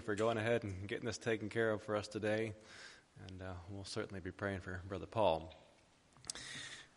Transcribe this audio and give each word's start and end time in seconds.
For 0.00 0.14
going 0.14 0.38
ahead 0.38 0.62
and 0.62 0.86
getting 0.86 1.06
this 1.06 1.18
taken 1.18 1.48
care 1.48 1.70
of 1.70 1.82
for 1.82 1.96
us 1.96 2.06
today. 2.06 2.52
And 3.26 3.42
uh, 3.42 3.52
we'll 3.68 3.84
certainly 3.84 4.20
be 4.20 4.30
praying 4.30 4.60
for 4.60 4.80
Brother 4.88 5.06
Paul. 5.06 5.52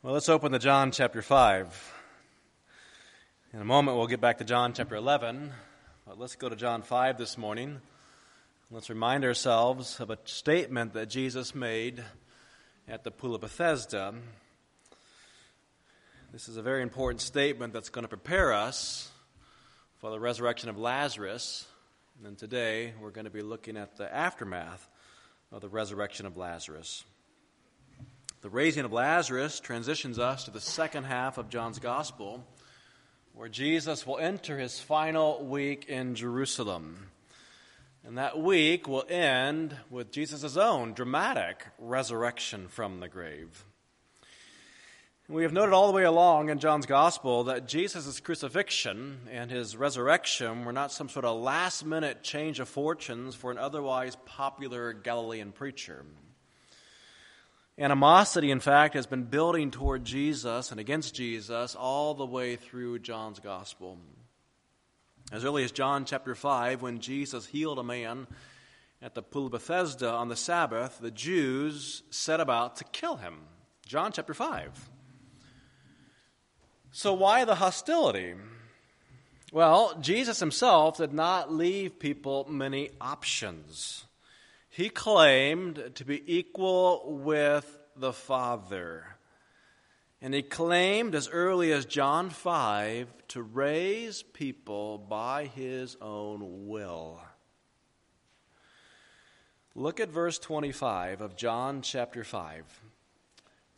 Well, 0.04 0.13
let's 0.13 0.29
open 0.29 0.51
to 0.51 0.59
John 0.59 0.92
chapter 0.92 1.24
5. 1.24 1.94
In 3.54 3.62
a 3.62 3.66
moment, 3.66 3.98
we'll 3.98 4.08
get 4.08 4.22
back 4.22 4.38
to 4.38 4.44
John 4.44 4.74
chapter 4.74 4.96
11. 4.96 5.52
But 6.06 6.20
let's 6.20 6.36
go 6.36 6.48
to 6.48 6.56
John 6.56 6.84
5 6.84 7.18
this 7.18 7.40
morning. 7.40 7.82
Let's 8.70 8.90
remind 8.90 9.26
ourselves 9.26 9.99
of 9.99 10.12
a 10.12 10.20
statement 10.26 10.94
that 10.94 11.10
Jesus 11.10 11.56
made 11.56 12.04
at 12.88 13.04
the 13.04 13.10
Pool 13.10 13.33
of 13.33 13.42
Bethesda. 13.42 14.13
This 16.31 16.48
is 16.48 16.58
a 16.58 16.62
very 16.62 16.84
important 16.84 17.22
statement 17.22 17.73
that's 17.73 17.90
going 17.90 18.04
to 18.04 18.09
prepare 18.09 18.54
us 18.54 19.09
for 19.98 20.12
the 20.12 20.20
resurrection 20.20 20.70
of 20.70 20.77
Lazarus. 20.77 21.66
And 22.22 22.27
then 22.27 22.35
today 22.35 22.94
we're 23.02 23.09
going 23.09 23.26
to 23.26 23.31
be 23.31 23.41
looking 23.41 23.77
at 23.77 23.98
the 23.98 24.16
aftermath 24.16 24.88
of 25.52 25.61
the 25.61 25.70
resurrection 25.70 26.27
of 26.27 26.38
Lazarus. 26.38 27.03
The 28.41 28.49
raising 28.52 28.85
of 28.85 28.94
Lazarus 28.94 29.59
transitions 29.59 30.20
us 30.20 30.45
to 30.45 30.52
the 30.52 30.61
second 30.61 31.05
half 31.05 31.39
of 31.39 31.49
John's 31.49 31.80
Gospel, 31.80 32.45
where 33.34 33.49
Jesus 33.49 34.05
will 34.05 34.20
enter 34.20 34.59
his 34.59 34.80
final 34.80 35.44
week 35.44 35.85
in 35.85 36.13
Jerusalem. 36.13 37.07
And 38.05 38.20
that 38.20 38.39
week 38.39 38.88
will 38.88 39.05
end 39.09 39.75
with 39.89 40.11
Jesus' 40.11 40.58
own 40.58 40.94
dramatic 40.94 41.66
resurrection 41.80 42.67
from 42.67 42.99
the 42.99 43.08
grave. 43.08 43.66
We 45.31 45.44
have 45.44 45.53
noted 45.53 45.71
all 45.73 45.88
the 45.88 45.95
way 45.95 46.03
along 46.03 46.49
in 46.49 46.59
John's 46.59 46.85
Gospel 46.85 47.45
that 47.45 47.66
Jesus' 47.66 48.20
crucifixion 48.20 49.30
and 49.31 49.49
his 49.49 49.77
resurrection 49.77 50.66
were 50.66 50.73
not 50.73 50.91
some 50.91 51.08
sort 51.08 51.23
of 51.23 51.39
last 51.39 51.85
minute 51.85 52.22
change 52.22 52.59
of 52.59 52.67
fortunes 52.67 53.34
for 53.34 53.49
an 53.49 53.58
otherwise 53.58 54.17
popular 54.25 54.91
Galilean 54.91 55.53
preacher. 55.53 56.03
Animosity, 57.78 58.52
in 58.52 58.59
fact, 58.59 58.94
has 58.94 59.08
been 59.08 59.23
building 59.23 59.72
toward 59.72 60.03
Jesus 60.03 60.70
and 60.70 60.81
against 60.81 61.16
Jesus 61.16 61.75
all 61.75 62.14
the 62.14 62.25
way 62.25 62.58
through 62.58 63.00
John's 63.00 63.39
Gospel. 63.39 64.00
As 65.31 65.45
early 65.45 65.64
as 65.64 65.72
John 65.72 66.03
chapter 66.03 66.36
5, 66.36 66.81
when 66.81 67.00
Jesus 67.00 67.45
healed 67.45 67.80
a 67.80 67.83
man 67.83 68.27
at 69.02 69.16
the 69.16 69.23
pool 69.23 69.45
of 69.45 69.53
Bethesda 69.53 70.11
on 70.11 70.27
the 70.27 70.36
Sabbath, 70.36 71.00
the 71.00 71.09
Jews 71.09 72.03
set 72.09 72.42
about 72.42 72.75
to 72.75 72.83
kill 72.83 73.16
him. 73.16 73.38
John 73.86 74.11
chapter 74.11 74.33
5. 74.33 74.89
So, 76.94 77.14
why 77.14 77.45
the 77.45 77.56
hostility? 77.56 78.36
Well, 79.53 79.97
Jesus 80.02 80.39
himself 80.39 80.98
did 80.98 81.14
not 81.14 81.52
leave 81.52 82.00
people 82.00 82.45
many 82.50 82.89
options. 83.00 84.06
He 84.70 84.89
claimed 84.89 85.92
to 85.95 86.06
be 86.06 86.22
equal 86.25 87.03
with 87.23 87.80
the 87.95 88.14
Father. 88.14 89.06
And 90.22 90.33
he 90.33 90.42
claimed 90.42 91.16
as 91.16 91.30
early 91.30 91.72
as 91.72 91.86
John 91.86 92.30
5 92.30 93.08
to 93.30 93.42
raise 93.42 94.22
people 94.22 94.98
by 94.98 95.45
his 95.45 95.98
own 96.02 96.67
will. 96.67 97.22
Look 99.76 100.02
at 100.02 100.09
verse 100.09 100.38
25 100.39 101.22
of 101.22 101.38
John 101.38 101.81
chapter 101.81 102.26
5. 102.26 102.80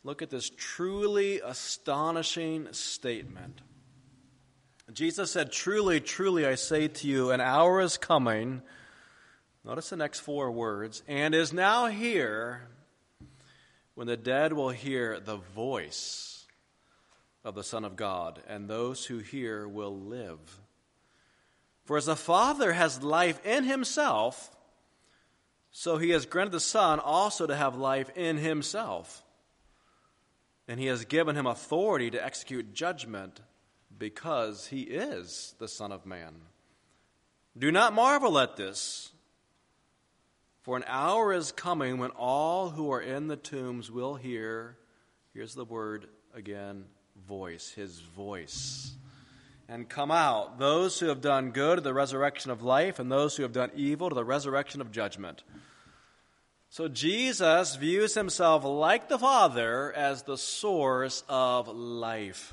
Look 0.06 0.20
at 0.20 0.28
this 0.28 0.50
truly 0.54 1.40
astonishing 1.40 2.68
statement. 2.72 3.62
Jesus 4.92 5.30
said, 5.30 5.50
Truly, 5.50 5.98
truly, 5.98 6.46
I 6.46 6.56
say 6.56 6.88
to 6.88 7.08
you, 7.08 7.30
an 7.30 7.40
hour 7.40 7.80
is 7.80 7.96
coming. 7.96 8.60
Notice 9.64 9.88
the 9.88 9.96
next 9.96 10.20
four 10.20 10.50
words, 10.50 11.02
and 11.08 11.34
is 11.34 11.54
now 11.54 11.86
here 11.86 12.68
when 13.94 14.06
the 14.06 14.16
dead 14.18 14.52
will 14.52 14.68
hear 14.68 15.18
the 15.20 15.38
voice 15.38 16.46
of 17.42 17.54
the 17.54 17.64
Son 17.64 17.82
of 17.82 17.96
God, 17.96 18.42
and 18.46 18.68
those 18.68 19.06
who 19.06 19.18
hear 19.18 19.66
will 19.66 19.98
live. 19.98 20.60
For 21.86 21.96
as 21.96 22.04
the 22.04 22.16
Father 22.16 22.74
has 22.74 23.02
life 23.02 23.44
in 23.46 23.64
himself, 23.64 24.54
so 25.70 25.96
he 25.96 26.10
has 26.10 26.26
granted 26.26 26.52
the 26.52 26.60
Son 26.60 27.00
also 27.00 27.46
to 27.46 27.56
have 27.56 27.74
life 27.74 28.10
in 28.16 28.36
himself 28.36 29.23
and 30.66 30.80
he 30.80 30.86
has 30.86 31.04
given 31.04 31.36
him 31.36 31.46
authority 31.46 32.10
to 32.10 32.24
execute 32.24 32.74
judgment 32.74 33.40
because 33.96 34.68
he 34.68 34.82
is 34.82 35.54
the 35.58 35.68
Son 35.68 35.92
of 35.92 36.06
Man. 36.06 36.34
Do 37.56 37.70
not 37.70 37.92
marvel 37.92 38.38
at 38.38 38.56
this, 38.56 39.12
for 40.62 40.76
an 40.76 40.84
hour 40.86 41.32
is 41.32 41.52
coming 41.52 41.98
when 41.98 42.10
all 42.10 42.70
who 42.70 42.90
are 42.90 43.00
in 43.00 43.28
the 43.28 43.36
tombs 43.36 43.90
will 43.90 44.14
hear, 44.14 44.76
here's 45.32 45.54
the 45.54 45.64
word 45.64 46.08
again, 46.34 46.86
voice, 47.28 47.70
his 47.70 48.00
voice, 48.00 48.94
and 49.68 49.88
come 49.88 50.10
out, 50.10 50.58
those 50.58 50.98
who 50.98 51.06
have 51.06 51.20
done 51.20 51.50
good 51.50 51.76
to 51.76 51.80
the 51.80 51.94
resurrection 51.94 52.50
of 52.50 52.62
life, 52.62 52.98
and 52.98 53.12
those 53.12 53.36
who 53.36 53.44
have 53.44 53.52
done 53.52 53.70
evil 53.74 54.08
to 54.08 54.14
the 54.14 54.24
resurrection 54.24 54.80
of 54.80 54.90
judgment. 54.90 55.42
So 56.74 56.88
Jesus 56.88 57.76
views 57.76 58.14
himself 58.14 58.64
like 58.64 59.08
the 59.08 59.16
Father 59.16 59.92
as 59.92 60.24
the 60.24 60.36
source 60.36 61.22
of 61.28 61.68
life. 61.68 62.52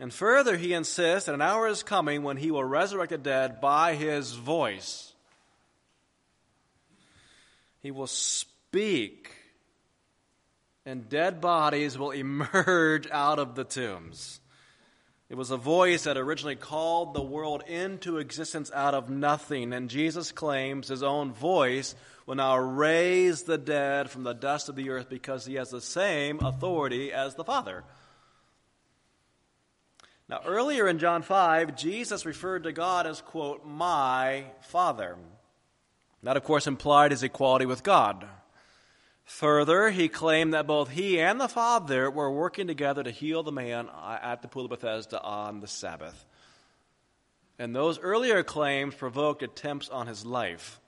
And 0.00 0.12
further, 0.12 0.56
he 0.56 0.72
insists 0.72 1.26
that 1.26 1.36
an 1.36 1.40
hour 1.40 1.68
is 1.68 1.84
coming 1.84 2.24
when 2.24 2.38
he 2.38 2.50
will 2.50 2.64
resurrect 2.64 3.10
the 3.10 3.18
dead 3.18 3.60
by 3.60 3.94
his 3.94 4.32
voice. 4.32 5.12
He 7.78 7.92
will 7.92 8.08
speak, 8.08 9.30
and 10.84 11.08
dead 11.08 11.40
bodies 11.40 11.96
will 11.96 12.10
emerge 12.26 13.08
out 13.12 13.38
of 13.38 13.54
the 13.54 13.62
tombs. 13.62 14.40
It 15.28 15.36
was 15.36 15.52
a 15.52 15.56
voice 15.56 16.02
that 16.02 16.16
originally 16.16 16.56
called 16.56 17.14
the 17.14 17.22
world 17.22 17.62
into 17.68 18.18
existence 18.18 18.72
out 18.74 18.94
of 18.94 19.08
nothing, 19.08 19.72
and 19.72 19.88
Jesus 19.88 20.32
claims 20.32 20.88
his 20.88 21.04
own 21.04 21.32
voice 21.32 21.94
will 22.30 22.36
now 22.36 22.56
raise 22.56 23.42
the 23.42 23.58
dead 23.58 24.08
from 24.08 24.22
the 24.22 24.32
dust 24.32 24.68
of 24.68 24.76
the 24.76 24.88
earth 24.88 25.08
because 25.08 25.44
he 25.44 25.54
has 25.54 25.70
the 25.70 25.80
same 25.80 26.38
authority 26.38 27.12
as 27.12 27.34
the 27.34 27.42
Father. 27.42 27.82
Now, 30.28 30.40
earlier 30.46 30.86
in 30.86 31.00
John 31.00 31.22
5, 31.22 31.74
Jesus 31.74 32.24
referred 32.24 32.62
to 32.62 32.72
God 32.72 33.08
as, 33.08 33.20
quote, 33.20 33.66
my 33.66 34.44
Father. 34.60 35.16
That, 36.22 36.36
of 36.36 36.44
course, 36.44 36.68
implied 36.68 37.10
his 37.10 37.24
equality 37.24 37.66
with 37.66 37.82
God. 37.82 38.24
Further, 39.24 39.90
he 39.90 40.08
claimed 40.08 40.54
that 40.54 40.68
both 40.68 40.90
he 40.90 41.18
and 41.18 41.40
the 41.40 41.48
Father 41.48 42.08
were 42.08 42.30
working 42.30 42.68
together 42.68 43.02
to 43.02 43.10
heal 43.10 43.42
the 43.42 43.50
man 43.50 43.88
at 44.22 44.40
the 44.40 44.46
Pool 44.46 44.66
of 44.66 44.70
Bethesda 44.70 45.20
on 45.20 45.58
the 45.58 45.66
Sabbath. 45.66 46.24
And 47.58 47.74
those 47.74 47.98
earlier 47.98 48.44
claims 48.44 48.94
provoked 48.94 49.42
attempts 49.42 49.88
on 49.88 50.06
his 50.06 50.24
life. 50.24 50.79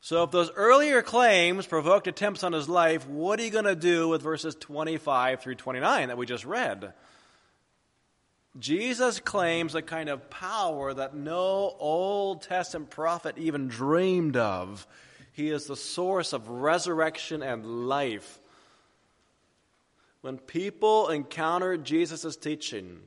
So, 0.00 0.22
if 0.22 0.30
those 0.30 0.50
earlier 0.52 1.02
claims 1.02 1.66
provoked 1.66 2.06
attempts 2.06 2.44
on 2.44 2.52
his 2.52 2.68
life, 2.68 3.08
what 3.08 3.40
are 3.40 3.44
you 3.44 3.50
going 3.50 3.64
to 3.64 3.74
do 3.74 4.08
with 4.08 4.22
verses 4.22 4.54
25 4.54 5.40
through 5.40 5.56
29 5.56 6.08
that 6.08 6.18
we 6.18 6.26
just 6.26 6.44
read? 6.44 6.92
Jesus 8.58 9.20
claims 9.20 9.74
a 9.74 9.82
kind 9.82 10.08
of 10.08 10.30
power 10.30 10.94
that 10.94 11.14
no 11.14 11.76
Old 11.78 12.42
Testament 12.42 12.90
prophet 12.90 13.36
even 13.36 13.68
dreamed 13.68 14.36
of. 14.36 14.86
He 15.32 15.50
is 15.50 15.66
the 15.66 15.76
source 15.76 16.32
of 16.32 16.48
resurrection 16.48 17.42
and 17.42 17.86
life. 17.86 18.40
When 20.22 20.38
people 20.38 21.08
encountered 21.08 21.84
Jesus' 21.84 22.36
teaching, 22.36 23.00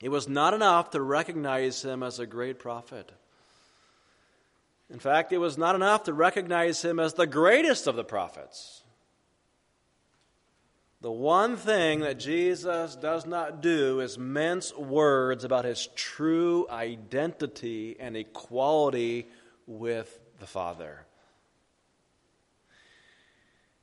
it 0.00 0.10
was 0.10 0.28
not 0.28 0.52
enough 0.52 0.90
to 0.90 1.00
recognize 1.00 1.82
him 1.82 2.02
as 2.02 2.18
a 2.18 2.26
great 2.26 2.58
prophet. 2.58 3.10
In 4.90 4.98
fact, 4.98 5.32
it 5.32 5.38
was 5.38 5.58
not 5.58 5.74
enough 5.74 6.04
to 6.04 6.12
recognize 6.12 6.84
him 6.84 7.00
as 7.00 7.14
the 7.14 7.26
greatest 7.26 7.86
of 7.86 7.96
the 7.96 8.04
prophets. 8.04 8.84
The 11.00 11.10
one 11.10 11.56
thing 11.56 12.00
that 12.00 12.18
Jesus 12.18 12.96
does 12.96 13.26
not 13.26 13.60
do 13.60 14.00
is 14.00 14.16
mince 14.18 14.74
words 14.74 15.44
about 15.44 15.64
his 15.64 15.88
true 15.94 16.66
identity 16.70 17.96
and 17.98 18.16
equality 18.16 19.28
with 19.66 20.18
the 20.40 20.46
Father. 20.46 21.06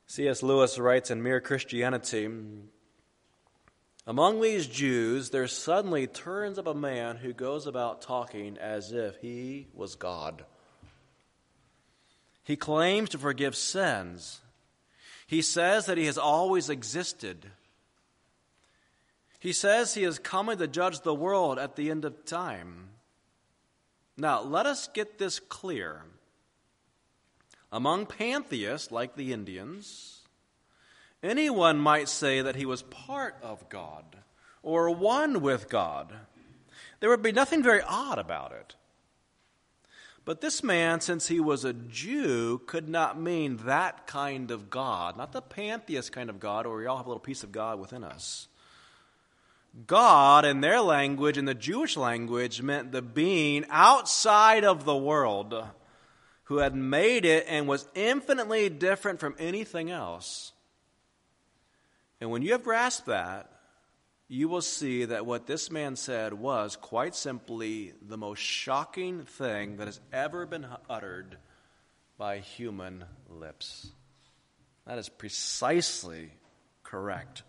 C.S. 0.06 0.42
Lewis 0.42 0.78
writes 0.78 1.10
in 1.10 1.22
Mere 1.22 1.40
Christianity 1.40 2.28
Among 4.06 4.40
these 4.40 4.66
Jews, 4.66 5.30
there 5.30 5.48
suddenly 5.48 6.06
turns 6.06 6.58
up 6.58 6.66
a 6.66 6.74
man 6.74 7.16
who 7.16 7.32
goes 7.32 7.66
about 7.66 8.02
talking 8.02 8.58
as 8.58 8.92
if 8.92 9.16
he 9.16 9.68
was 9.72 9.94
God. 9.94 10.44
He 12.44 12.56
claims 12.56 13.08
to 13.10 13.18
forgive 13.18 13.56
sins. 13.56 14.40
He 15.26 15.40
says 15.40 15.86
that 15.86 15.98
he 15.98 16.06
has 16.06 16.18
always 16.18 16.68
existed. 16.68 17.50
He 19.40 19.52
says 19.52 19.94
he 19.94 20.04
is 20.04 20.18
coming 20.18 20.58
to 20.58 20.68
judge 20.68 21.00
the 21.00 21.14
world 21.14 21.58
at 21.58 21.76
the 21.76 21.90
end 21.90 22.04
of 22.04 22.24
time. 22.24 22.90
Now, 24.16 24.42
let 24.42 24.66
us 24.66 24.88
get 24.88 25.18
this 25.18 25.40
clear. 25.40 26.02
Among 27.72 28.06
pantheists, 28.06 28.92
like 28.92 29.16
the 29.16 29.32
Indians, 29.32 30.20
anyone 31.22 31.78
might 31.78 32.08
say 32.08 32.42
that 32.42 32.56
he 32.56 32.66
was 32.66 32.82
part 32.82 33.36
of 33.42 33.68
God 33.68 34.04
or 34.62 34.90
one 34.90 35.40
with 35.40 35.68
God. 35.68 36.12
There 37.00 37.10
would 37.10 37.22
be 37.22 37.32
nothing 37.32 37.62
very 37.62 37.82
odd 37.82 38.18
about 38.18 38.52
it. 38.52 38.76
But 40.24 40.40
this 40.40 40.62
man, 40.62 41.00
since 41.00 41.28
he 41.28 41.38
was 41.38 41.64
a 41.64 41.74
Jew, 41.74 42.62
could 42.66 42.88
not 42.88 43.20
mean 43.20 43.58
that 43.64 44.06
kind 44.06 44.50
of 44.50 44.70
God, 44.70 45.18
not 45.18 45.32
the 45.32 45.42
pantheist 45.42 46.12
kind 46.12 46.30
of 46.30 46.40
God, 46.40 46.66
where 46.66 46.76
we 46.76 46.86
all 46.86 46.96
have 46.96 47.06
a 47.06 47.08
little 47.10 47.20
piece 47.20 47.42
of 47.42 47.52
God 47.52 47.78
within 47.78 48.02
us. 48.02 48.48
God, 49.86 50.44
in 50.44 50.60
their 50.60 50.80
language, 50.80 51.36
in 51.36 51.44
the 51.44 51.54
Jewish 51.54 51.96
language, 51.96 52.62
meant 52.62 52.92
the 52.92 53.02
being 53.02 53.66
outside 53.68 54.64
of 54.64 54.84
the 54.84 54.96
world 54.96 55.62
who 56.44 56.58
had 56.58 56.74
made 56.74 57.24
it 57.24 57.44
and 57.48 57.66
was 57.66 57.88
infinitely 57.94 58.68
different 58.68 59.20
from 59.20 59.34
anything 59.38 59.90
else. 59.90 60.52
And 62.20 62.30
when 62.30 62.42
you 62.42 62.52
have 62.52 62.62
grasped 62.62 63.06
that, 63.06 63.50
you 64.34 64.48
will 64.48 64.62
see 64.62 65.04
that 65.04 65.26
what 65.26 65.46
this 65.46 65.70
man 65.70 65.94
said 65.94 66.34
was 66.34 66.74
quite 66.74 67.14
simply 67.14 67.92
the 68.02 68.16
most 68.16 68.40
shocking 68.40 69.22
thing 69.22 69.76
that 69.76 69.86
has 69.86 70.00
ever 70.12 70.44
been 70.44 70.66
uttered 70.90 71.38
by 72.18 72.38
human 72.38 73.04
lips. 73.28 73.86
That 74.86 74.98
is 74.98 75.08
precisely 75.08 76.32
correct. 76.82 77.44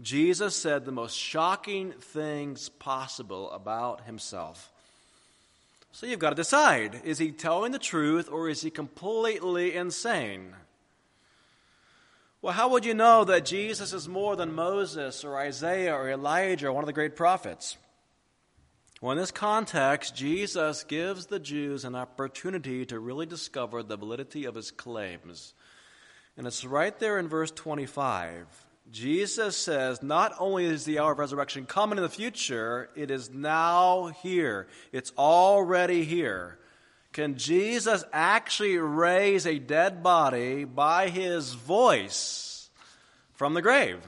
Jesus 0.00 0.54
said 0.54 0.84
the 0.84 0.92
most 0.92 1.16
shocking 1.16 1.90
things 1.90 2.68
possible 2.68 3.50
about 3.50 4.02
himself. 4.02 4.70
So 5.90 6.06
you've 6.06 6.20
got 6.20 6.30
to 6.30 6.36
decide 6.36 7.00
is 7.04 7.18
he 7.18 7.32
telling 7.32 7.72
the 7.72 7.80
truth 7.80 8.28
or 8.30 8.48
is 8.48 8.62
he 8.62 8.70
completely 8.70 9.74
insane? 9.74 10.54
Well, 12.46 12.54
how 12.54 12.68
would 12.68 12.84
you 12.84 12.94
know 12.94 13.24
that 13.24 13.44
Jesus 13.44 13.92
is 13.92 14.08
more 14.08 14.36
than 14.36 14.54
Moses 14.54 15.24
or 15.24 15.36
Isaiah 15.36 15.96
or 15.96 16.08
Elijah 16.08 16.68
or 16.68 16.72
one 16.72 16.84
of 16.84 16.86
the 16.86 16.92
great 16.92 17.16
prophets? 17.16 17.76
Well, 19.00 19.10
in 19.10 19.18
this 19.18 19.32
context, 19.32 20.14
Jesus 20.14 20.84
gives 20.84 21.26
the 21.26 21.40
Jews 21.40 21.84
an 21.84 21.96
opportunity 21.96 22.86
to 22.86 23.00
really 23.00 23.26
discover 23.26 23.82
the 23.82 23.96
validity 23.96 24.44
of 24.44 24.54
his 24.54 24.70
claims. 24.70 25.54
And 26.36 26.46
it's 26.46 26.64
right 26.64 26.96
there 27.00 27.18
in 27.18 27.26
verse 27.26 27.50
25. 27.50 28.46
Jesus 28.92 29.56
says, 29.56 30.00
Not 30.00 30.32
only 30.38 30.66
is 30.66 30.84
the 30.84 31.00
hour 31.00 31.10
of 31.10 31.18
resurrection 31.18 31.66
coming 31.66 31.98
in 31.98 32.04
the 32.04 32.08
future, 32.08 32.90
it 32.94 33.10
is 33.10 33.28
now 33.28 34.12
here. 34.22 34.68
It's 34.92 35.12
already 35.18 36.04
here. 36.04 36.60
Can 37.16 37.38
Jesus 37.38 38.04
actually 38.12 38.76
raise 38.76 39.46
a 39.46 39.58
dead 39.58 40.02
body 40.02 40.64
by 40.64 41.08
his 41.08 41.54
voice 41.54 42.68
from 43.32 43.54
the 43.54 43.62
grave? 43.62 44.06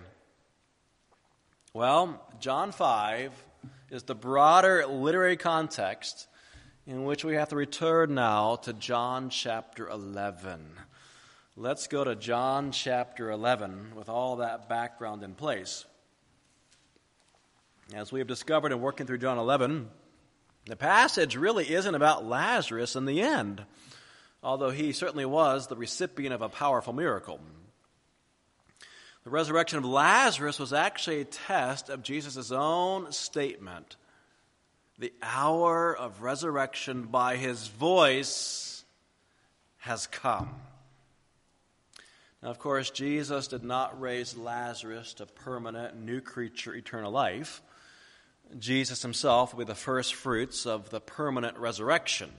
Well, 1.72 2.22
John 2.38 2.70
5 2.70 3.32
is 3.88 4.02
the 4.02 4.14
broader 4.14 4.84
literary 4.86 5.38
context 5.38 6.26
in 6.86 7.04
which 7.04 7.24
we 7.24 7.36
have 7.36 7.48
to 7.48 7.56
return 7.56 8.14
now 8.14 8.56
to 8.56 8.74
John 8.74 9.30
chapter 9.30 9.88
11. 9.88 10.66
Let's 11.56 11.86
go 11.86 12.04
to 12.04 12.14
John 12.14 12.72
chapter 12.72 13.30
11 13.30 13.92
with 13.96 14.10
all 14.10 14.36
that 14.36 14.68
background 14.68 15.22
in 15.22 15.32
place. 15.32 15.86
As 17.94 18.12
we 18.12 18.18
have 18.18 18.28
discovered 18.28 18.70
in 18.70 18.82
working 18.82 19.06
through 19.06 19.16
John 19.16 19.38
11, 19.38 19.88
the 20.68 20.76
passage 20.76 21.36
really 21.36 21.72
isn't 21.72 21.94
about 21.94 22.26
Lazarus 22.26 22.96
in 22.96 23.06
the 23.06 23.22
end, 23.22 23.64
although 24.42 24.70
he 24.70 24.92
certainly 24.92 25.24
was 25.24 25.66
the 25.66 25.76
recipient 25.76 26.34
of 26.34 26.42
a 26.42 26.48
powerful 26.48 26.92
miracle. 26.92 27.40
The 29.24 29.30
resurrection 29.30 29.78
of 29.78 29.84
Lazarus 29.84 30.58
was 30.58 30.72
actually 30.72 31.20
a 31.20 31.24
test 31.24 31.90
of 31.90 32.02
Jesus' 32.02 32.50
own 32.50 33.12
statement. 33.12 33.96
The 34.98 35.12
hour 35.22 35.96
of 35.96 36.22
resurrection 36.22 37.04
by 37.04 37.36
his 37.36 37.68
voice 37.68 38.84
has 39.78 40.06
come. 40.06 40.54
Now, 42.42 42.50
of 42.50 42.58
course, 42.58 42.90
Jesus 42.90 43.48
did 43.48 43.64
not 43.64 44.00
raise 44.00 44.36
Lazarus 44.36 45.14
to 45.14 45.26
permanent 45.26 46.00
new 46.00 46.20
creature 46.20 46.74
eternal 46.74 47.10
life. 47.10 47.62
Jesus 48.58 49.02
himself 49.02 49.52
will 49.52 49.64
be 49.64 49.68
the 49.68 49.74
first 49.74 50.14
fruits 50.14 50.66
of 50.66 50.90
the 50.90 51.00
permanent 51.00 51.58
resurrection. 51.58 52.30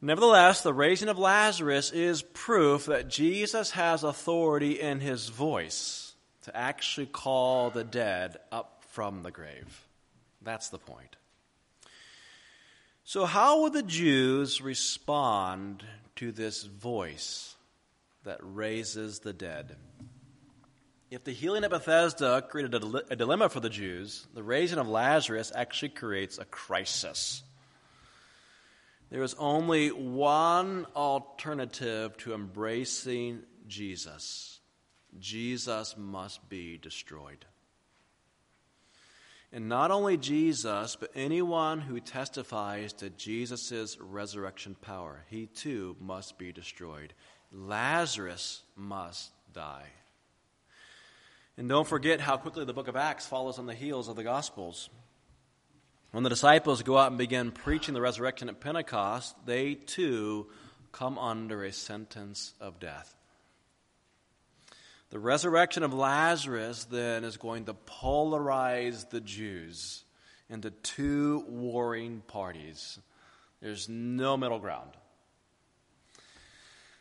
Nevertheless, 0.00 0.60
the 0.60 0.74
raising 0.74 1.08
of 1.08 1.18
Lazarus 1.18 1.90
is 1.90 2.22
proof 2.22 2.86
that 2.86 3.08
Jesus 3.08 3.70
has 3.70 4.04
authority 4.04 4.80
in 4.80 5.00
his 5.00 5.28
voice 5.28 6.14
to 6.42 6.54
actually 6.56 7.06
call 7.06 7.70
the 7.70 7.84
dead 7.84 8.36
up 8.52 8.84
from 8.90 9.22
the 9.22 9.30
grave. 9.30 9.86
That's 10.42 10.68
the 10.68 10.78
point. 10.78 11.16
So, 13.02 13.24
how 13.24 13.60
will 13.60 13.70
the 13.70 13.82
Jews 13.82 14.60
respond 14.60 15.84
to 16.16 16.32
this 16.32 16.64
voice 16.64 17.54
that 18.24 18.38
raises 18.42 19.20
the 19.20 19.32
dead? 19.32 19.76
If 21.14 21.22
the 21.22 21.30
healing 21.30 21.62
at 21.62 21.70
Bethesda 21.70 22.42
created 22.42 22.74
a, 22.74 23.12
a 23.12 23.14
dilemma 23.14 23.48
for 23.48 23.60
the 23.60 23.70
Jews, 23.70 24.26
the 24.34 24.42
raising 24.42 24.80
of 24.80 24.88
Lazarus 24.88 25.52
actually 25.54 25.90
creates 25.90 26.38
a 26.38 26.44
crisis. 26.44 27.44
There 29.10 29.22
is 29.22 29.36
only 29.38 29.90
one 29.90 30.88
alternative 30.96 32.16
to 32.18 32.34
embracing 32.34 33.42
Jesus 33.68 34.58
Jesus 35.20 35.94
must 35.96 36.48
be 36.48 36.78
destroyed. 36.78 37.44
And 39.52 39.68
not 39.68 39.92
only 39.92 40.16
Jesus, 40.16 40.96
but 40.96 41.12
anyone 41.14 41.80
who 41.80 42.00
testifies 42.00 42.92
to 42.94 43.10
Jesus' 43.10 43.96
resurrection 44.00 44.74
power, 44.74 45.24
he 45.30 45.46
too 45.46 45.94
must 46.00 46.36
be 46.38 46.50
destroyed. 46.50 47.14
Lazarus 47.52 48.64
must 48.74 49.30
die. 49.52 49.86
And 51.56 51.68
don't 51.68 51.86
forget 51.86 52.20
how 52.20 52.36
quickly 52.36 52.64
the 52.64 52.72
book 52.72 52.88
of 52.88 52.96
Acts 52.96 53.26
follows 53.26 53.58
on 53.58 53.66
the 53.66 53.74
heels 53.74 54.08
of 54.08 54.16
the 54.16 54.24
Gospels. 54.24 54.90
When 56.10 56.24
the 56.24 56.30
disciples 56.30 56.82
go 56.82 56.98
out 56.98 57.10
and 57.10 57.18
begin 57.18 57.52
preaching 57.52 57.94
the 57.94 58.00
resurrection 58.00 58.48
at 58.48 58.60
Pentecost, 58.60 59.34
they 59.46 59.74
too 59.74 60.46
come 60.92 61.18
under 61.18 61.64
a 61.64 61.72
sentence 61.72 62.54
of 62.60 62.78
death. 62.78 63.16
The 65.10 65.18
resurrection 65.18 65.84
of 65.84 65.94
Lazarus 65.94 66.84
then 66.84 67.22
is 67.22 67.36
going 67.36 67.66
to 67.66 67.74
polarize 67.74 69.08
the 69.10 69.20
Jews 69.20 70.04
into 70.48 70.70
two 70.70 71.44
warring 71.48 72.22
parties. 72.26 72.98
There's 73.60 73.88
no 73.88 74.36
middle 74.36 74.58
ground. 74.58 74.90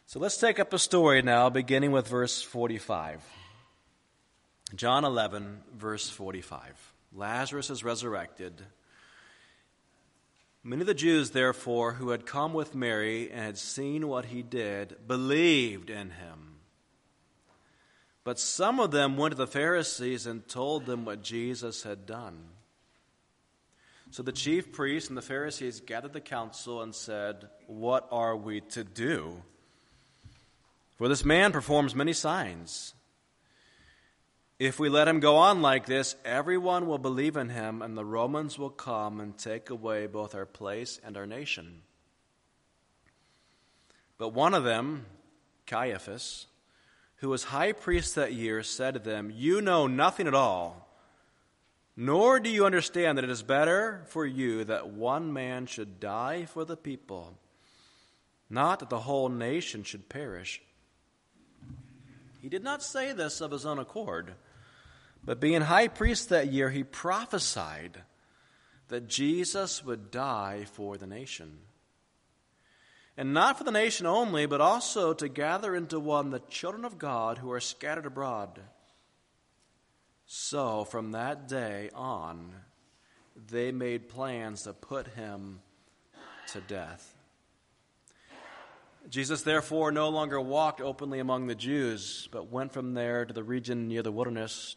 So 0.05 0.19
let's 0.19 0.37
take 0.37 0.59
up 0.59 0.73
a 0.73 0.79
story 0.79 1.21
now, 1.23 1.49
beginning 1.49 1.91
with 1.91 2.07
verse 2.07 2.41
45. 2.41 3.21
John 4.75 5.05
11, 5.05 5.61
verse 5.75 6.09
45. 6.09 6.93
Lazarus 7.13 7.69
is 7.69 7.83
resurrected. 7.83 8.61
Many 10.63 10.81
of 10.81 10.87
the 10.87 10.93
Jews, 10.93 11.31
therefore, 11.31 11.93
who 11.93 12.09
had 12.09 12.25
come 12.25 12.53
with 12.53 12.73
Mary 12.73 13.29
and 13.29 13.41
had 13.41 13.57
seen 13.57 14.07
what 14.07 14.25
he 14.25 14.41
did, 14.41 15.07
believed 15.07 15.89
in 15.89 16.11
him. 16.11 16.55
But 18.23 18.39
some 18.39 18.79
of 18.79 18.91
them 18.91 19.17
went 19.17 19.33
to 19.33 19.37
the 19.37 19.45
Pharisees 19.45 20.25
and 20.25 20.47
told 20.47 20.85
them 20.85 21.05
what 21.05 21.21
Jesus 21.21 21.83
had 21.83 22.05
done. 22.05 22.39
So 24.09 24.23
the 24.23 24.31
chief 24.31 24.71
priests 24.71 25.09
and 25.09 25.17
the 25.17 25.21
Pharisees 25.21 25.81
gathered 25.81 26.13
the 26.13 26.21
council 26.21 26.81
and 26.81 26.95
said, 26.95 27.49
What 27.67 28.07
are 28.11 28.35
we 28.35 28.61
to 28.61 28.83
do? 28.83 29.41
For 30.97 31.07
this 31.07 31.25
man 31.25 31.51
performs 31.51 31.93
many 31.93 32.13
signs. 32.13 32.93
If 34.63 34.79
we 34.79 34.87
let 34.87 35.09
him 35.09 35.19
go 35.19 35.35
on 35.35 35.61
like 35.61 35.87
this, 35.87 36.15
everyone 36.23 36.87
will 36.87 36.97
believe 36.97 37.35
in 37.35 37.49
him, 37.49 37.81
and 37.81 37.97
the 37.97 38.05
Romans 38.05 38.57
will 38.57 38.69
come 38.69 39.19
and 39.19 39.37
take 39.37 39.69
away 39.69 40.07
both 40.07 40.33
our 40.33 40.45
place 40.45 41.01
and 41.03 41.17
our 41.17 41.27
nation. 41.27 41.81
But 44.17 44.29
one 44.29 44.53
of 44.53 44.63
them, 44.63 45.05
Caiaphas, 45.67 46.47
who 47.17 47.27
was 47.27 47.43
high 47.43 47.73
priest 47.73 48.15
that 48.15 48.31
year, 48.31 48.63
said 48.63 48.93
to 48.93 49.01
them, 49.01 49.33
You 49.35 49.59
know 49.59 49.85
nothing 49.85 50.27
at 50.27 50.33
all, 50.33 50.87
nor 51.97 52.39
do 52.39 52.49
you 52.49 52.65
understand 52.65 53.17
that 53.17 53.25
it 53.25 53.29
is 53.29 53.43
better 53.43 54.05
for 54.07 54.25
you 54.25 54.63
that 54.63 54.87
one 54.87 55.33
man 55.33 55.65
should 55.65 55.99
die 55.99 56.45
for 56.45 56.63
the 56.63 56.77
people, 56.77 57.37
not 58.49 58.79
that 58.79 58.89
the 58.89 59.01
whole 59.01 59.27
nation 59.27 59.83
should 59.83 60.07
perish. 60.07 60.61
He 62.41 62.47
did 62.47 62.63
not 62.63 62.81
say 62.81 63.11
this 63.11 63.41
of 63.41 63.51
his 63.51 63.65
own 63.65 63.77
accord 63.77 64.35
but 65.25 65.39
being 65.39 65.61
high 65.61 65.87
priest 65.87 66.29
that 66.29 66.51
year, 66.51 66.69
he 66.69 66.83
prophesied 66.83 68.01
that 68.89 69.07
Jesus 69.07 69.83
would 69.83 70.11
die 70.11 70.65
for 70.71 70.97
the 70.97 71.07
nation. 71.07 71.59
And 73.15 73.33
not 73.33 73.57
for 73.57 73.63
the 73.63 73.71
nation 73.71 74.05
only, 74.05 74.45
but 74.45 74.59
also 74.59 75.13
to 75.13 75.29
gather 75.29 75.75
into 75.75 75.99
one 75.99 76.31
the 76.31 76.39
children 76.39 76.83
of 76.83 76.97
God 76.97 77.37
who 77.37 77.51
are 77.51 77.59
scattered 77.59 78.05
abroad. 78.05 78.59
So, 80.25 80.83
from 80.83 81.11
that 81.11 81.47
day 81.47 81.89
on, 81.93 82.53
they 83.49 83.71
made 83.71 84.09
plans 84.09 84.63
to 84.63 84.73
put 84.73 85.07
him 85.09 85.59
to 86.47 86.61
death. 86.61 87.15
Jesus, 89.09 89.41
therefore, 89.43 89.91
no 89.91 90.09
longer 90.09 90.39
walked 90.39 90.81
openly 90.81 91.19
among 91.19 91.47
the 91.47 91.55
Jews, 91.55 92.27
but 92.31 92.51
went 92.51 92.71
from 92.71 92.93
there 92.93 93.25
to 93.25 93.33
the 93.33 93.43
region 93.43 93.87
near 93.87 94.01
the 94.01 94.11
wilderness 94.11 94.75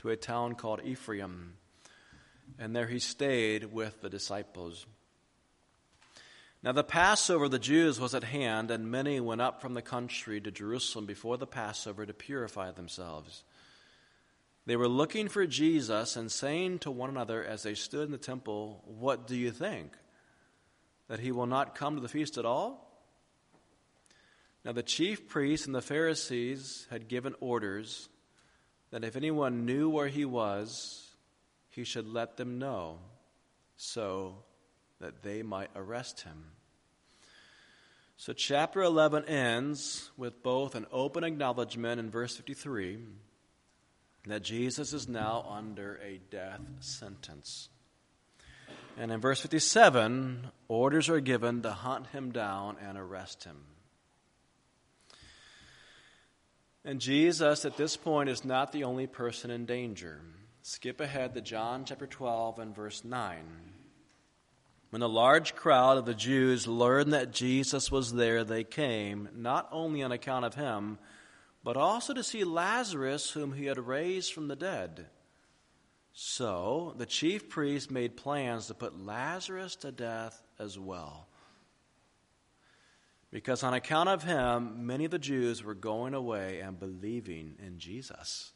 to 0.00 0.08
a 0.08 0.16
town 0.16 0.54
called 0.54 0.80
Ephraim. 0.82 1.54
And 2.58 2.74
there 2.74 2.86
he 2.86 2.98
stayed 2.98 3.70
with 3.70 4.00
the 4.00 4.08
disciples. 4.08 4.86
Now, 6.62 6.72
the 6.72 6.84
Passover 6.84 7.44
of 7.44 7.50
the 7.50 7.58
Jews 7.58 8.00
was 8.00 8.14
at 8.14 8.24
hand, 8.24 8.70
and 8.70 8.90
many 8.90 9.20
went 9.20 9.42
up 9.42 9.60
from 9.60 9.74
the 9.74 9.82
country 9.82 10.40
to 10.40 10.50
Jerusalem 10.50 11.04
before 11.04 11.36
the 11.36 11.46
Passover 11.46 12.06
to 12.06 12.14
purify 12.14 12.70
themselves. 12.70 13.44
They 14.64 14.76
were 14.76 14.88
looking 14.88 15.28
for 15.28 15.46
Jesus 15.46 16.16
and 16.16 16.32
saying 16.32 16.80
to 16.80 16.90
one 16.90 17.10
another 17.10 17.44
as 17.44 17.62
they 17.62 17.74
stood 17.74 18.06
in 18.06 18.12
the 18.12 18.18
temple, 18.18 18.82
What 18.86 19.26
do 19.26 19.36
you 19.36 19.50
think? 19.50 19.96
That 21.08 21.20
he 21.20 21.32
will 21.32 21.46
not 21.46 21.74
come 21.74 21.96
to 21.96 22.02
the 22.02 22.08
feast 22.08 22.38
at 22.38 22.46
all? 22.46 22.86
Now, 24.64 24.72
the 24.72 24.82
chief 24.82 25.28
priests 25.28 25.66
and 25.66 25.74
the 25.74 25.82
Pharisees 25.82 26.86
had 26.90 27.08
given 27.08 27.34
orders 27.40 28.08
that 28.90 29.04
if 29.04 29.16
anyone 29.16 29.66
knew 29.66 29.88
where 29.88 30.08
he 30.08 30.24
was, 30.24 31.08
he 31.68 31.84
should 31.84 32.08
let 32.08 32.36
them 32.36 32.58
know 32.58 32.98
so 33.76 34.36
that 35.00 35.22
they 35.22 35.42
might 35.42 35.70
arrest 35.74 36.22
him. 36.22 36.44
So, 38.16 38.34
chapter 38.34 38.82
11 38.82 39.24
ends 39.24 40.10
with 40.16 40.42
both 40.42 40.74
an 40.74 40.86
open 40.92 41.24
acknowledgement 41.24 41.98
in 41.98 42.10
verse 42.10 42.36
53 42.36 42.98
that 44.26 44.42
Jesus 44.42 44.92
is 44.92 45.08
now 45.08 45.46
under 45.48 45.98
a 46.04 46.20
death 46.30 46.60
sentence. 46.80 47.70
And 48.98 49.10
in 49.10 49.20
verse 49.20 49.40
57, 49.40 50.48
orders 50.68 51.08
are 51.08 51.20
given 51.20 51.62
to 51.62 51.70
hunt 51.70 52.08
him 52.08 52.32
down 52.32 52.76
and 52.86 52.98
arrest 52.98 53.44
him. 53.44 53.56
And 56.84 57.00
Jesus, 57.00 57.64
at 57.64 57.76
this 57.76 57.96
point, 57.96 58.30
is 58.30 58.44
not 58.44 58.72
the 58.72 58.84
only 58.84 59.06
person 59.06 59.50
in 59.50 59.66
danger. 59.66 60.20
Skip 60.62 61.00
ahead 61.00 61.34
to 61.34 61.40
John 61.40 61.84
chapter 61.84 62.06
12 62.06 62.58
and 62.58 62.74
verse 62.74 63.04
9. 63.04 63.36
When 64.90 65.02
a 65.02 65.06
large 65.06 65.54
crowd 65.54 65.98
of 65.98 66.06
the 66.06 66.14
Jews 66.14 66.66
learned 66.66 67.12
that 67.12 67.32
Jesus 67.32 67.92
was 67.92 68.12
there, 68.12 68.44
they 68.44 68.64
came, 68.64 69.28
not 69.36 69.68
only 69.70 70.02
on 70.02 70.10
account 70.10 70.44
of 70.44 70.54
him, 70.54 70.98
but 71.62 71.76
also 71.76 72.14
to 72.14 72.24
see 72.24 72.44
Lazarus, 72.44 73.30
whom 73.30 73.52
he 73.52 73.66
had 73.66 73.78
raised 73.78 74.32
from 74.32 74.48
the 74.48 74.56
dead. 74.56 75.06
So 76.12 76.94
the 76.96 77.06
chief 77.06 77.48
priests 77.48 77.90
made 77.90 78.16
plans 78.16 78.66
to 78.66 78.74
put 78.74 78.98
Lazarus 78.98 79.76
to 79.76 79.92
death 79.92 80.42
as 80.58 80.78
well. 80.78 81.28
Because 83.30 83.62
on 83.62 83.74
account 83.74 84.08
of 84.08 84.24
him, 84.24 84.86
many 84.86 85.04
of 85.04 85.10
the 85.10 85.18
Jews 85.18 85.62
were 85.62 85.74
going 85.74 86.14
away 86.14 86.60
and 86.60 86.78
believing 86.78 87.54
in 87.64 87.78
Jesus. 87.78 88.52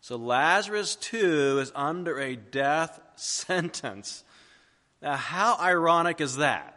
So 0.00 0.16
Lazarus, 0.16 0.94
too, 0.94 1.58
is 1.60 1.72
under 1.74 2.20
a 2.20 2.36
death 2.36 3.00
sentence. 3.16 4.22
Now, 5.02 5.16
how 5.16 5.58
ironic 5.58 6.20
is 6.20 6.36
that? 6.36 6.74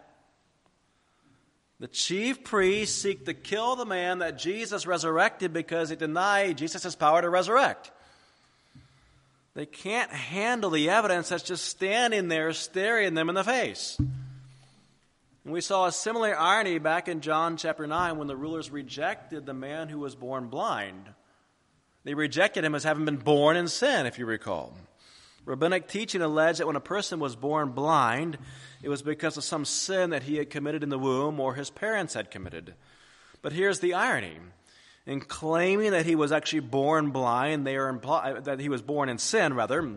The 1.80 1.88
chief 1.88 2.44
priests 2.44 3.00
seek 3.00 3.26
to 3.26 3.34
kill 3.34 3.76
the 3.76 3.86
man 3.86 4.20
that 4.20 4.38
Jesus 4.38 4.86
resurrected 4.86 5.52
because 5.54 5.90
he 5.90 5.96
denied 5.96 6.58
Jesus' 6.58 6.96
power 6.96 7.22
to 7.22 7.30
resurrect. 7.30 7.92
They 9.54 9.66
can't 9.66 10.12
handle 10.12 10.70
the 10.70 10.90
evidence 10.90 11.30
that's 11.30 11.44
just 11.44 11.66
standing 11.66 12.28
there 12.28 12.54
staring 12.54 13.16
them 13.16 13.30
in 13.30 13.36
the 13.36 13.44
face. 13.44 14.00
And 15.44 15.54
we 15.54 15.62
saw 15.62 15.88
a 15.88 15.92
similar 15.92 16.38
irony 16.38 16.78
back 16.78 17.08
in 17.08 17.22
John 17.22 17.58
chapter 17.58 17.88
9 17.88 18.18
when 18.18 18.28
the 18.28 18.36
rulers 18.36 18.70
rejected 18.70 19.46
the 19.46 19.56
man 19.56 19.90
who 19.90 19.98
was 19.98 20.14
born 20.14 20.50
blind. 20.50 21.10
They 22.04 22.14
rejected 22.14 22.64
him 22.64 22.76
as 22.76 22.84
having 22.84 23.06
been 23.06 23.18
born 23.18 23.58
in 23.58 23.68
sin, 23.68 24.06
if 24.06 24.20
you 24.20 24.28
recall. 24.28 24.76
Rabbinic 25.46 25.88
teaching 25.88 26.22
alleged 26.22 26.60
that 26.60 26.68
when 26.68 26.76
a 26.76 26.82
person 26.82 27.20
was 27.20 27.36
born 27.36 27.72
blind, 27.72 28.38
it 28.84 28.90
was 28.90 29.02
because 29.02 29.36
of 29.36 29.44
some 29.44 29.66
sin 29.66 30.12
that 30.12 30.24
he 30.24 30.36
had 30.36 30.52
committed 30.52 30.84
in 30.84 30.90
the 30.90 31.00
womb 31.00 31.40
or 31.40 31.56
his 31.56 31.72
parents 31.72 32.14
had 32.14 32.30
committed. 32.30 32.76
But 33.42 33.54
here's 33.54 33.80
the 33.80 33.96
irony. 33.96 34.38
In 35.08 35.22
claiming 35.22 35.92
that 35.92 36.06
he 36.06 36.16
was 36.16 36.32
actually 36.32 36.60
born 36.60 37.10
blind, 37.10 37.66
they 37.66 37.78
are 37.78 37.92
impli- 37.92 38.38
uh, 38.38 38.40
that 38.42 38.60
he 38.60 38.70
was 38.70 38.84
born 38.84 39.10
in 39.10 39.18
sin, 39.18 39.56
rather, 39.56 39.92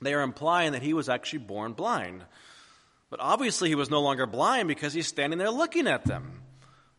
they 0.00 0.14
are 0.14 0.22
implying 0.22 0.72
that 0.72 0.82
he 0.82 0.94
was 0.94 1.10
actually 1.10 1.40
born 1.40 1.74
blind. 1.74 2.24
But 3.12 3.20
obviously, 3.20 3.68
he 3.68 3.74
was 3.74 3.90
no 3.90 4.00
longer 4.00 4.24
blind 4.24 4.68
because 4.68 4.94
he's 4.94 5.06
standing 5.06 5.38
there 5.38 5.50
looking 5.50 5.86
at 5.86 6.06
them. 6.06 6.40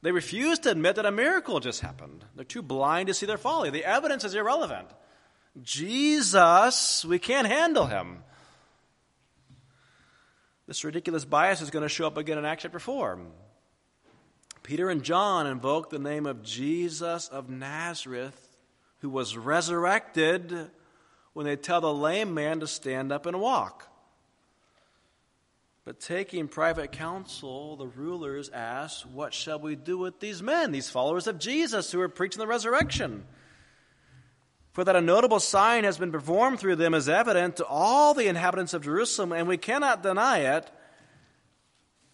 They 0.03 0.11
refuse 0.11 0.59
to 0.59 0.69
admit 0.69 0.97
that 0.97 1.07
a 1.07 1.11
miracle 1.11 1.59
just 1.59 1.81
happened. 1.81 2.23
They're 2.35 2.45
too 2.45 2.61
blind 2.61 3.07
to 3.07 3.15
see 3.15 3.25
their 3.25 3.39
folly. 3.39 3.71
The 3.71 3.83
evidence 3.83 4.23
is 4.23 4.35
irrelevant. 4.35 4.89
Jesus, 5.63 7.03
we 7.03 7.17
can't 7.17 7.47
handle 7.47 7.87
him. 7.87 8.19
This 10.67 10.83
ridiculous 10.83 11.25
bias 11.25 11.61
is 11.61 11.71
going 11.71 11.81
to 11.81 11.89
show 11.89 12.05
up 12.05 12.17
again 12.17 12.37
in 12.37 12.45
Acts 12.45 12.61
chapter 12.61 12.77
4. 12.77 13.17
Peter 14.61 14.91
and 14.91 15.01
John 15.01 15.47
invoke 15.47 15.89
the 15.89 15.97
name 15.97 16.27
of 16.27 16.43
Jesus 16.43 17.27
of 17.27 17.49
Nazareth, 17.49 18.55
who 18.99 19.09
was 19.09 19.35
resurrected, 19.35 20.69
when 21.33 21.47
they 21.47 21.55
tell 21.55 21.81
the 21.81 21.91
lame 21.91 22.35
man 22.35 22.59
to 22.59 22.67
stand 22.67 23.11
up 23.11 23.25
and 23.25 23.41
walk. 23.41 23.89
But 25.85 25.99
taking 25.99 26.47
private 26.47 26.93
counsel, 26.93 27.75
the 27.75 27.87
rulers 27.87 28.49
asked, 28.49 29.05
What 29.05 29.33
shall 29.33 29.59
we 29.59 29.75
do 29.75 29.97
with 29.97 30.21
these 30.21 30.41
men, 30.41 30.71
these 30.71 30.89
followers 30.89 31.27
of 31.27 31.39
Jesus 31.39 31.91
who 31.91 31.99
are 31.99 32.07
preaching 32.07 32.39
the 32.39 32.47
resurrection? 32.47 33.25
For 34.71 34.83
that 34.85 34.95
a 34.95 35.01
notable 35.01 35.41
sign 35.41 35.83
has 35.83 35.97
been 35.97 36.11
performed 36.11 36.59
through 36.59 36.77
them 36.77 36.93
is 36.93 37.09
evident 37.09 37.57
to 37.57 37.65
all 37.65 38.13
the 38.13 38.27
inhabitants 38.27 38.73
of 38.73 38.83
Jerusalem, 38.83 39.33
and 39.33 39.47
we 39.47 39.57
cannot 39.57 40.01
deny 40.01 40.39
it. 40.55 40.71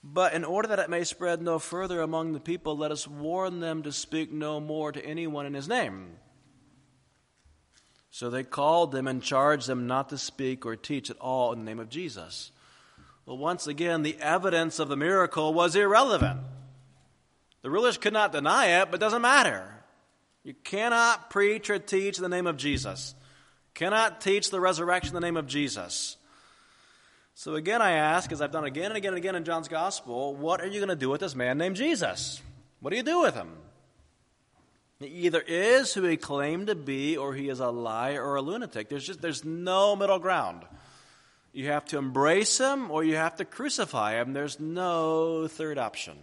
But 0.03 0.33
in 0.33 0.43
order 0.43 0.69
that 0.69 0.79
it 0.79 0.89
may 0.89 1.03
spread 1.03 1.41
no 1.41 1.59
further 1.59 2.01
among 2.01 2.33
the 2.33 2.39
people, 2.39 2.75
let 2.75 2.91
us 2.91 3.07
warn 3.07 3.59
them 3.59 3.83
to 3.83 3.91
speak 3.91 4.31
no 4.31 4.59
more 4.59 4.91
to 4.91 5.05
anyone 5.05 5.45
in 5.45 5.53
his 5.53 5.67
name. 5.67 6.17
So 8.09 8.29
they 8.29 8.43
called 8.43 8.91
them 8.91 9.07
and 9.07 9.21
charged 9.21 9.67
them 9.67 9.85
not 9.85 10.09
to 10.09 10.17
speak 10.17 10.65
or 10.65 10.75
teach 10.75 11.11
at 11.11 11.19
all 11.19 11.53
in 11.53 11.59
the 11.59 11.65
name 11.65 11.79
of 11.79 11.89
Jesus. 11.89 12.51
Well, 13.29 13.37
once 13.37 13.67
again, 13.67 14.01
the 14.01 14.17
evidence 14.19 14.79
of 14.79 14.87
the 14.87 14.97
miracle 14.97 15.53
was 15.53 15.75
irrelevant. 15.75 16.39
The 17.61 17.69
rulers 17.69 17.99
could 17.99 18.11
not 18.11 18.31
deny 18.31 18.81
it, 18.81 18.87
but 18.89 18.95
it 18.95 19.05
doesn't 19.05 19.21
matter. 19.21 19.71
You 20.43 20.55
cannot 20.55 21.29
preach 21.29 21.69
or 21.69 21.77
teach 21.77 22.17
in 22.17 22.23
the 22.23 22.27
name 22.27 22.47
of 22.47 22.57
Jesus. 22.57 23.13
Cannot 23.75 24.19
teach 24.19 24.49
the 24.49 24.59
resurrection 24.59 25.15
in 25.15 25.21
the 25.21 25.27
name 25.27 25.37
of 25.37 25.45
Jesus. 25.45 26.17
So 27.35 27.53
again, 27.53 27.83
I 27.83 27.91
ask, 27.91 28.31
as 28.31 28.41
I've 28.41 28.51
done 28.51 28.65
again 28.65 28.85
and 28.85 28.97
again 28.97 29.13
and 29.13 29.19
again 29.19 29.35
in 29.35 29.43
John's 29.43 29.67
Gospel, 29.67 30.35
what 30.35 30.59
are 30.59 30.67
you 30.67 30.79
going 30.79 30.89
to 30.89 30.95
do 30.95 31.11
with 31.11 31.21
this 31.21 31.35
man 31.35 31.59
named 31.59 31.75
Jesus? 31.75 32.41
What 32.79 32.89
do 32.89 32.97
you 32.97 33.03
do 33.03 33.21
with 33.21 33.35
him? 33.35 33.51
He 35.01 35.05
either 35.05 35.41
is 35.41 35.93
who 35.93 36.01
he 36.01 36.17
claimed 36.17 36.65
to 36.65 36.75
be, 36.75 37.15
or 37.15 37.35
he 37.35 37.49
is 37.49 37.59
a 37.59 37.69
liar 37.69 38.23
or 38.23 38.37
a 38.37 38.41
lunatic. 38.41 38.89
There's 38.89 39.05
just 39.05 39.21
there's 39.21 39.45
no 39.45 39.95
middle 39.95 40.17
ground. 40.17 40.63
You 41.51 41.67
have 41.67 41.85
to 41.85 41.97
embrace 41.97 42.57
him, 42.59 42.91
or 42.91 43.03
you 43.03 43.15
have 43.15 43.37
to 43.37 43.45
crucify 43.45 44.19
him. 44.19 44.33
There's 44.33 44.59
no 44.59 45.47
third 45.47 45.77
option. 45.77 46.17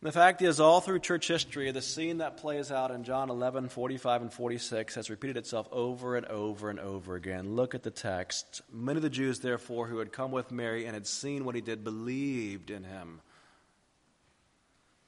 And 0.00 0.08
the 0.08 0.12
fact 0.12 0.40
is, 0.40 0.60
all 0.60 0.80
through 0.80 1.00
church 1.00 1.28
history, 1.28 1.70
the 1.72 1.82
scene 1.82 2.18
that 2.18 2.38
plays 2.38 2.72
out 2.72 2.90
in 2.90 3.04
John 3.04 3.28
11, 3.28 3.68
45, 3.68 4.22
and 4.22 4.32
46 4.32 4.94
has 4.94 5.10
repeated 5.10 5.36
itself 5.36 5.68
over 5.70 6.16
and 6.16 6.24
over 6.26 6.70
and 6.70 6.80
over 6.80 7.16
again. 7.16 7.54
Look 7.54 7.74
at 7.74 7.82
the 7.82 7.90
text. 7.90 8.62
Many 8.72 8.96
of 8.96 9.02
the 9.02 9.10
Jews, 9.10 9.40
therefore, 9.40 9.88
who 9.88 9.98
had 9.98 10.10
come 10.10 10.30
with 10.30 10.50
Mary 10.50 10.86
and 10.86 10.94
had 10.94 11.06
seen 11.06 11.44
what 11.44 11.54
he 11.54 11.60
did, 11.60 11.84
believed 11.84 12.70
in 12.70 12.84
him. 12.84 13.20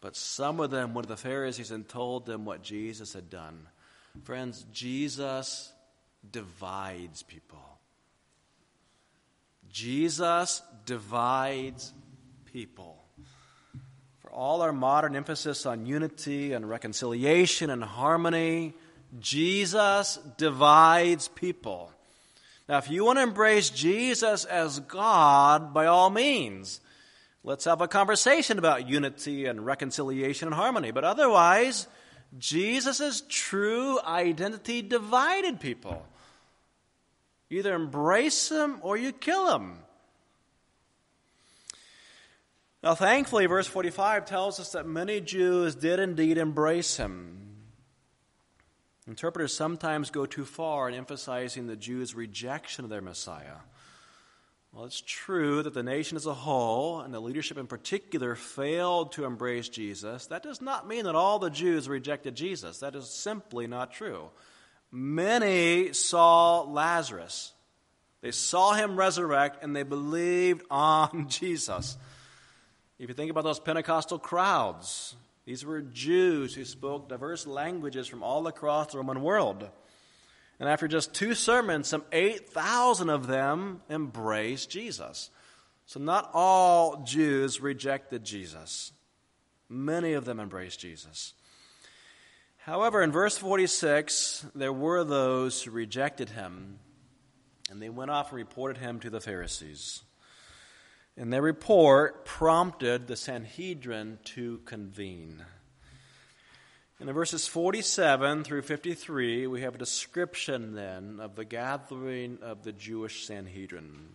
But 0.03 0.17
some 0.17 0.61
of 0.61 0.71
them 0.71 0.93
went 0.93 1.07
to 1.07 1.15
the 1.15 1.17
Pharisees 1.17 1.71
and 1.71 1.89
told 1.89 2.27
them 2.27 2.45
what 2.45 2.63
Jesus 2.63 3.15
had 3.15 3.31
done. 3.31 3.69
Friends, 4.25 4.67
Jesus 4.73 5.73
divides 6.31 7.23
people. 7.23 7.59
Jesus 9.71 10.63
divides 10.85 11.93
people 12.53 13.03
For 14.21 14.31
all 14.31 14.63
our 14.63 14.73
modern 14.73 15.17
emphasis 15.17 15.67
on 15.67 15.87
unity 15.87 16.53
and 16.53 16.69
reconciliation 16.69 17.71
and 17.71 17.83
harmony, 17.83 18.75
Jesus 19.19 20.19
divides 20.37 21.29
people. 21.29 21.91
Now, 22.69 22.79
if 22.79 22.89
you 22.91 23.05
want 23.05 23.19
to 23.19 23.25
embrace 23.25 23.71
Jesus 23.71 24.45
as 24.45 24.79
God, 24.81 25.75
by 25.75 25.87
all 25.87 26.11
means, 26.11 26.81
let's 27.43 27.65
have 27.65 27.81
a 27.81 27.89
conversation 27.89 28.59
about 28.59 28.89
unity 28.89 29.47
and 29.47 29.67
reconciliation 29.67 30.49
and 30.49 30.55
harmony. 30.55 30.93
But 30.93 31.05
otherwise, 31.05 31.89
Jesus' 32.39 33.23
true 33.29 34.01
identity 34.01 34.83
divided 34.83 35.59
people. 35.61 36.07
Either 37.53 37.75
embrace 37.75 38.51
him 38.51 38.79
or 38.81 38.97
you 38.97 39.13
kill 39.13 39.55
him. 39.55 39.79
Now, 42.83 42.95
thankfully, 42.95 43.47
verse 43.47 43.67
45 43.67 44.25
tells 44.25 44.59
us 44.59 44.73
that 44.73 44.87
many 44.87 45.21
Jews 45.21 45.75
did 45.75 46.01
indeed 46.01 46.39
embrace 46.39 46.97
him. 46.97 47.39
Interpreters 49.07 49.55
sometimes 49.55 50.11
go 50.11 50.25
too 50.25 50.47
far 50.47 50.89
in 50.89 50.95
emphasizing 50.95 51.67
the 51.67 51.77
Jews' 51.77 52.15
rejection 52.15 52.85
of 52.85 52.91
their 52.91 53.03
Messiah. 53.03 53.57
Well, 54.73 54.87
it's 54.87 55.03
true 55.05 55.63
that 55.63 55.75
the 55.75 55.83
nation 55.83 56.17
as 56.17 56.25
a 56.25 56.33
whole, 56.33 57.01
and 57.01 57.13
the 57.13 57.21
leadership 57.21 57.59
in 57.59 57.67
particular, 57.67 58.35
failed 58.35 59.13
to 59.13 59.27
embrace 59.27 59.69
Jesus. 59.69 60.27
That 60.29 60.43
does 60.43 60.63
not 60.63 60.89
mean 60.89 61.05
that 61.05 61.15
all 61.15 61.39
the 61.39 61.51
Jews 61.51 61.87
rejected 61.87 62.35
Jesus. 62.35 62.79
That 62.79 62.97
is 62.97 63.11
simply 63.11 63.67
not 63.67 63.93
true. 63.93 64.31
Many 64.93 65.95
saw 65.95 66.61
Lazarus, 66.61 67.55
they 68.21 68.31
saw 68.31 68.75
him 68.75 68.97
resurrect, 68.97 69.65
and 69.65 69.75
they 69.75 69.83
believed 69.83 70.63
on 70.71 71.29
Jesus. 71.31 71.97
If 72.99 73.09
you 73.09 73.15
think 73.15 73.31
about 73.31 73.45
those 73.45 73.59
Pentecostal 73.59 74.19
crowds, 74.19 75.17
these 75.47 75.65
were 75.65 75.81
Jews 75.81 76.55
who 76.55 76.65
spoke 76.65 77.09
diverse 77.09 77.47
languages 77.47 78.07
from 78.07 78.23
all 78.23 78.47
across 78.47 78.93
the 78.93 78.99
Roman 78.99 79.23
world. 79.23 79.69
And 80.61 80.69
after 80.69 80.87
just 80.87 81.13
two 81.13 81.35
sermons, 81.35 81.89
some 81.89 82.05
8,000 82.13 83.09
of 83.11 83.27
them 83.27 83.83
embraced 83.91 84.71
Jesus. 84.71 85.31
So 85.87 85.99
not 85.99 86.31
all 86.33 87.03
Jews 87.03 87.61
rejected 87.61 88.25
Jesus, 88.25 88.93
many 89.69 90.13
of 90.13 90.25
them 90.25 90.39
embraced 90.39 90.79
Jesus. 90.79 91.35
However, 92.65 93.03
in 93.03 93.11
verse 93.11 93.37
46, 93.37 94.47
there 94.55 94.73
were 94.73 95.03
those 95.03 95.61
who 95.61 95.73
rejected 95.73 96.31
him, 96.31 96.79
and 97.69 97.83
they 97.83 97.89
went 97.89 98.13
off 98.13 98.29
and 98.29 98.37
reported 98.37 98.79
him 98.81 99.01
to 99.01 99.11
the 99.11 99.21
Pharisees. 99.21 100.05
And 101.17 101.33
their 101.33 101.43
report 101.43 102.25
prompted 102.25 103.09
the 103.09 103.17
Sanhedrin 103.17 104.21
to 104.37 104.59
convene. 104.59 105.45
In 107.01 107.13
verses 107.13 107.49
47 107.49 108.45
through 108.45 108.63
53, 108.63 109.49
we 109.49 109.63
have 109.63 109.75
a 109.75 109.79
description 109.79 110.75
then 110.75 111.19
of 111.19 111.35
the 111.35 111.45
gathering 111.45 112.39
of 112.43 112.63
the 112.63 112.73
Jewish 112.73 113.27
Sanhedrin. 113.27 114.09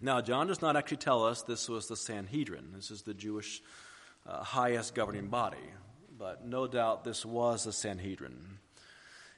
Now, 0.00 0.22
John 0.22 0.46
does 0.46 0.62
not 0.62 0.76
actually 0.76 0.96
tell 0.96 1.26
us 1.26 1.42
this 1.42 1.68
was 1.68 1.88
the 1.88 1.96
Sanhedrin. 1.96 2.70
This 2.74 2.90
is 2.90 3.02
the 3.02 3.12
Jewish 3.12 3.60
uh, 4.26 4.42
highest 4.42 4.94
governing 4.94 5.28
body. 5.28 5.58
But 6.24 6.42
no 6.42 6.66
doubt 6.66 7.04
this 7.04 7.26
was 7.26 7.64
the 7.64 7.72
Sanhedrin. 7.72 8.56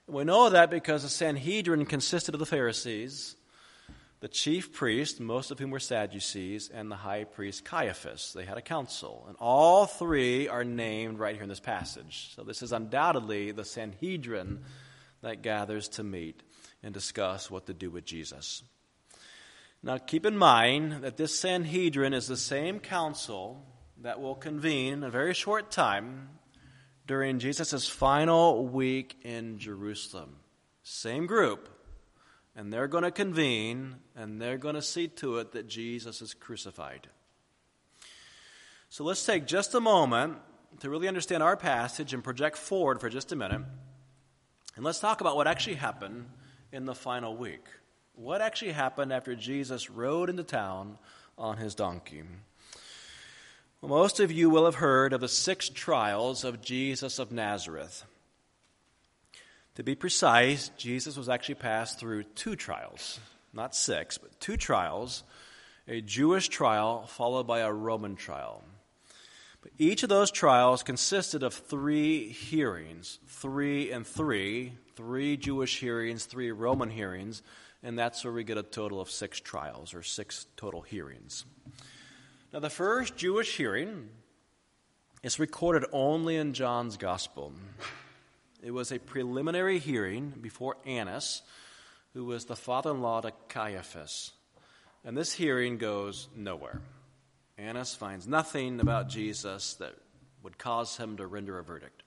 We 0.06 0.22
know 0.22 0.50
that 0.50 0.70
because 0.70 1.02
the 1.02 1.08
Sanhedrin 1.08 1.84
consisted 1.84 2.32
of 2.32 2.38
the 2.38 2.46
Pharisees 2.46 3.34
the 4.20 4.28
chief 4.28 4.72
priest, 4.72 5.18
most 5.18 5.50
of 5.50 5.58
whom 5.58 5.72
were 5.72 5.80
Sadducees, 5.80 6.70
and 6.72 6.88
the 6.88 6.94
high 6.94 7.24
priest 7.24 7.64
Caiaphas. 7.64 8.32
They 8.34 8.44
had 8.44 8.56
a 8.56 8.62
council. 8.62 9.24
And 9.26 9.36
all 9.40 9.86
three 9.86 10.46
are 10.46 10.62
named 10.62 11.18
right 11.18 11.34
here 11.34 11.42
in 11.42 11.48
this 11.48 11.58
passage. 11.58 12.30
So 12.36 12.44
this 12.44 12.62
is 12.62 12.70
undoubtedly 12.70 13.50
the 13.50 13.64
Sanhedrin 13.64 14.60
that 15.22 15.42
gathers 15.42 15.88
to 15.88 16.04
meet 16.04 16.44
and 16.84 16.94
discuss 16.94 17.50
what 17.50 17.66
to 17.66 17.74
do 17.74 17.90
with 17.90 18.04
Jesus. 18.04 18.62
Now 19.82 19.98
keep 19.98 20.24
in 20.24 20.38
mind 20.38 21.02
that 21.02 21.16
this 21.16 21.36
Sanhedrin 21.36 22.14
is 22.14 22.28
the 22.28 22.36
same 22.36 22.78
council 22.78 23.66
that 24.02 24.20
will 24.20 24.36
convene 24.36 24.92
in 24.92 25.02
a 25.02 25.10
very 25.10 25.34
short 25.34 25.72
time 25.72 26.28
during 27.06 27.38
Jesus' 27.38 27.88
final 27.88 28.66
week 28.66 29.16
in 29.22 29.58
Jerusalem. 29.58 30.36
Same 30.82 31.26
group 31.26 31.68
and 32.56 32.72
they're 32.72 32.88
going 32.88 33.04
to 33.04 33.10
convene 33.10 33.96
and 34.16 34.40
they're 34.40 34.58
going 34.58 34.74
to 34.74 34.82
see 34.82 35.08
to 35.08 35.38
it 35.38 35.52
that 35.52 35.68
Jesus 35.68 36.22
is 36.22 36.32
crucified. 36.32 37.06
So 38.88 39.04
let's 39.04 39.24
take 39.24 39.46
just 39.46 39.74
a 39.74 39.80
moment 39.80 40.38
to 40.80 40.88
really 40.88 41.06
understand 41.06 41.42
our 41.42 41.56
passage 41.56 42.14
and 42.14 42.24
project 42.24 42.56
forward 42.56 43.00
for 43.00 43.10
just 43.10 43.30
a 43.30 43.36
minute. 43.36 43.60
And 44.74 44.84
let's 44.84 45.00
talk 45.00 45.20
about 45.20 45.36
what 45.36 45.46
actually 45.46 45.76
happened 45.76 46.26
in 46.72 46.86
the 46.86 46.94
final 46.94 47.36
week. 47.36 47.64
What 48.14 48.40
actually 48.40 48.72
happened 48.72 49.12
after 49.12 49.34
Jesus 49.34 49.90
rode 49.90 50.30
into 50.30 50.42
town 50.42 50.98
on 51.36 51.58
his 51.58 51.74
donkey? 51.74 52.22
Most 53.82 54.20
of 54.20 54.32
you 54.32 54.48
will 54.48 54.64
have 54.64 54.76
heard 54.76 55.12
of 55.12 55.20
the 55.20 55.28
six 55.28 55.68
trials 55.68 56.44
of 56.44 56.62
Jesus 56.62 57.18
of 57.18 57.30
Nazareth. 57.30 58.04
To 59.74 59.82
be 59.82 59.94
precise, 59.94 60.70
Jesus 60.78 61.16
was 61.16 61.28
actually 61.28 61.56
passed 61.56 62.00
through 62.00 62.22
two 62.22 62.56
trials, 62.56 63.20
not 63.52 63.74
six, 63.74 64.16
but 64.16 64.40
two 64.40 64.56
trials 64.56 65.24
a 65.88 66.00
Jewish 66.00 66.48
trial 66.48 67.06
followed 67.06 67.46
by 67.46 67.60
a 67.60 67.72
Roman 67.72 68.16
trial. 68.16 68.64
But 69.62 69.70
each 69.78 70.02
of 70.02 70.08
those 70.08 70.30
trials 70.30 70.82
consisted 70.82 71.42
of 71.42 71.54
three 71.54 72.28
hearings 72.30 73.18
three 73.28 73.92
and 73.92 74.06
three, 74.06 74.72
three 74.96 75.36
Jewish 75.36 75.78
hearings, 75.78 76.24
three 76.24 76.50
Roman 76.50 76.90
hearings, 76.90 77.42
and 77.82 77.98
that's 77.98 78.24
where 78.24 78.32
we 78.32 78.42
get 78.42 78.58
a 78.58 78.62
total 78.62 79.00
of 79.00 79.10
six 79.10 79.38
trials 79.38 79.92
or 79.92 80.02
six 80.02 80.46
total 80.56 80.80
hearings. 80.80 81.44
Now, 82.52 82.60
the 82.60 82.70
first 82.70 83.16
Jewish 83.16 83.56
hearing 83.56 84.08
is 85.22 85.40
recorded 85.40 85.84
only 85.92 86.36
in 86.36 86.52
John's 86.52 86.96
Gospel. 86.96 87.52
It 88.62 88.70
was 88.70 88.92
a 88.92 88.98
preliminary 88.98 89.78
hearing 89.78 90.32
before 90.40 90.76
Annas, 90.86 91.42
who 92.14 92.24
was 92.24 92.44
the 92.44 92.56
father 92.56 92.92
in 92.92 93.02
law 93.02 93.20
to 93.20 93.32
Caiaphas. 93.48 94.32
And 95.04 95.16
this 95.16 95.32
hearing 95.32 95.76
goes 95.76 96.28
nowhere. 96.36 96.80
Annas 97.58 97.94
finds 97.94 98.28
nothing 98.28 98.80
about 98.80 99.08
Jesus 99.08 99.74
that 99.74 99.94
would 100.42 100.56
cause 100.56 100.96
him 100.96 101.16
to 101.16 101.26
render 101.26 101.58
a 101.58 101.64
verdict. 101.64 102.04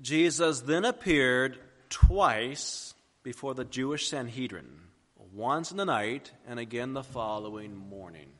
Jesus 0.00 0.60
then 0.60 0.84
appeared 0.84 1.58
twice 1.88 2.94
before 3.22 3.54
the 3.54 3.64
Jewish 3.64 4.08
Sanhedrin, 4.08 4.80
once 5.32 5.70
in 5.70 5.76
the 5.76 5.84
night 5.84 6.32
and 6.48 6.58
again 6.58 6.94
the 6.94 7.04
following 7.04 7.76
morning. 7.76 8.30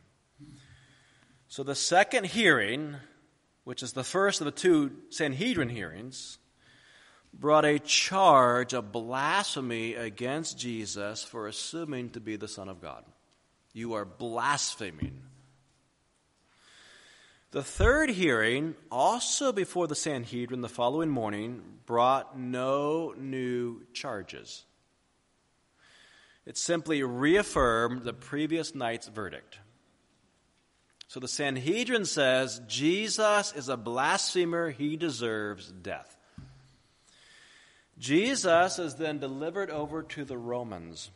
So 1.51 1.63
the 1.63 1.75
second 1.75 2.25
hearing 2.25 2.97
which 3.65 3.83
is 3.83 3.93
the 3.93 4.05
first 4.05 4.41
of 4.41 4.47
the 4.47 4.51
two 4.51 4.91
Sanhedrin 5.11 5.69
hearings, 5.69 6.39
brought 7.33 7.65
a 7.65 7.79
charge 7.79 8.73
of 8.73 8.91
blasphemy 8.93 9.95
against 9.95 10.59
Jesus 10.59 11.23
for 11.23 11.47
assuming 11.47 12.11
to 12.11 12.21
be 12.21 12.37
the 12.37 12.49
Son 12.49 12.69
of 12.69 12.81
God. 12.81 13.05
You 13.73 13.95
are 13.95 14.05
blaspheming. 14.05 15.23
The 17.53 17.63
third 17.63 18.11
hearing, 18.11 18.75
also 18.91 19.53
before 19.53 19.87
the 19.87 19.95
Sanhedrin 19.95 20.63
the 20.63 20.69
following 20.69 21.11
morning, 21.11 21.63
brought 21.87 22.39
no 22.39 23.15
new 23.17 23.83
charges. 23.93 24.65
It 26.47 26.57
simply 26.57 27.03
reaffirmed 27.03 28.03
the 28.03 28.13
previous 28.13 28.75
night's 28.75 29.09
verdict. 29.09 29.59
So 31.11 31.19
the 31.19 31.27
Sanhedrin 31.27 32.05
says 32.05 32.63
Jesus 32.69 33.53
is 33.57 33.69
a 33.69 33.77
blasphemer, 33.77 34.71
he 34.71 34.97
deserves 34.97 35.67
death. 35.67 36.17
Jesus 37.99 38.79
is 38.79 38.95
then 38.95 39.19
delivered 39.19 39.71
over 39.71 40.05
to 40.05 40.25
the 40.25 40.39
Romans. 40.39 41.11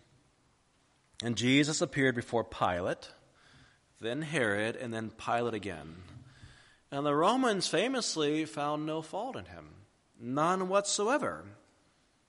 And 1.22 1.36
Jesus 1.36 1.80
appeared 1.80 2.16
before 2.16 2.42
Pilate, 2.42 3.08
then 4.00 4.22
Herod, 4.22 4.74
and 4.74 4.92
then 4.92 5.10
Pilate 5.10 5.54
again. 5.54 5.94
And 6.90 7.06
the 7.06 7.14
Romans 7.14 7.68
famously 7.68 8.46
found 8.46 8.86
no 8.86 9.00
fault 9.00 9.36
in 9.36 9.44
him, 9.44 9.68
none 10.20 10.68
whatsoever. 10.68 11.44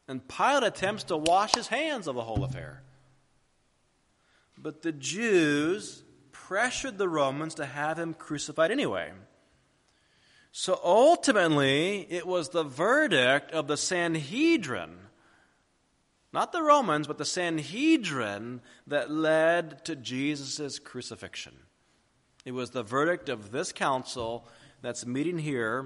And 0.08 0.28
Pilate 0.28 0.62
attempts 0.62 1.06
to 1.06 1.17
wash 1.17 1.56
his 1.56 1.69
hands 1.69 2.06
of 2.06 2.13
the 2.13 2.21
whole 2.21 2.43
affair. 2.43 2.84
But 4.56 4.84
the 4.84 4.91
Jews 4.91 6.04
pressured 6.47 6.97
the 6.97 7.10
Romans 7.10 7.55
to 7.55 7.65
have 7.65 7.97
him 7.97 8.13
crucified 8.13 8.71
anyway. 8.71 9.12
So 10.51 10.79
ultimately, 10.84 12.08
it 12.10 12.25
was 12.25 12.49
the 12.49 12.63
verdict 12.63 13.51
of 13.51 13.67
the 13.67 13.77
Sanhedrin, 13.77 14.97
not 16.31 16.51
the 16.51 16.62
Romans, 16.62 17.08
but 17.08 17.17
the 17.17 17.25
Sanhedrin, 17.25 18.62
that 18.88 19.10
led 19.12 19.84
to 19.86 19.95
Jesus' 19.95 20.79
crucifixion. 20.79 21.53
It 22.45 22.53
was 22.53 22.69
the 22.69 22.84
verdict 22.84 23.27
of 23.27 23.51
this 23.51 23.71
council 23.71 24.47
that's 24.81 25.05
meeting 25.05 25.39
here, 25.39 25.86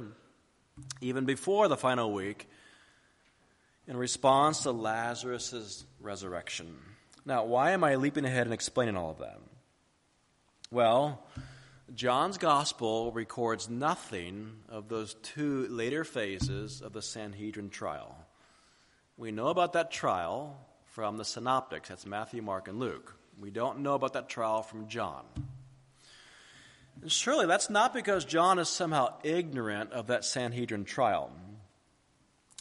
even 1.01 1.25
before 1.25 1.67
the 1.67 1.77
final 1.77 2.11
week. 2.11 2.47
in 3.89 3.97
response 3.97 4.61
to 4.61 4.71
Lazarus' 4.71 5.83
resurrection. 5.99 6.77
Now, 7.25 7.43
why 7.45 7.71
am 7.71 7.83
I 7.83 7.95
leaping 7.95 8.23
ahead 8.23 8.45
and 8.45 8.53
explaining 8.53 8.95
all 8.95 9.09
of 9.09 9.17
that? 9.17 9.39
Well, 10.71 11.25
John's 11.95 12.37
gospel 12.37 13.11
records 13.11 13.69
nothing 13.69 14.51
of 14.69 14.87
those 14.87 15.15
two 15.23 15.67
later 15.67 16.03
phases 16.03 16.81
of 16.81 16.93
the 16.93 17.01
Sanhedrin 17.01 17.71
trial. 17.71 18.15
We 19.17 19.31
know 19.31 19.47
about 19.47 19.73
that 19.73 19.89
trial 19.89 20.63
from 20.91 21.17
the 21.17 21.25
synoptics, 21.25 21.89
that's 21.89 22.05
Matthew, 22.05 22.43
Mark, 22.43 22.67
and 22.67 22.79
Luke. 22.79 23.15
We 23.39 23.49
don't 23.49 23.79
know 23.79 23.95
about 23.95 24.13
that 24.13 24.29
trial 24.29 24.61
from 24.61 24.87
John. 24.87 25.23
And 27.01 27.11
surely 27.11 27.47
that's 27.47 27.71
not 27.71 27.91
because 27.91 28.23
John 28.23 28.59
is 28.59 28.69
somehow 28.69 29.15
ignorant 29.23 29.91
of 29.91 30.05
that 30.07 30.23
Sanhedrin 30.23 30.85
trial. 30.85 31.31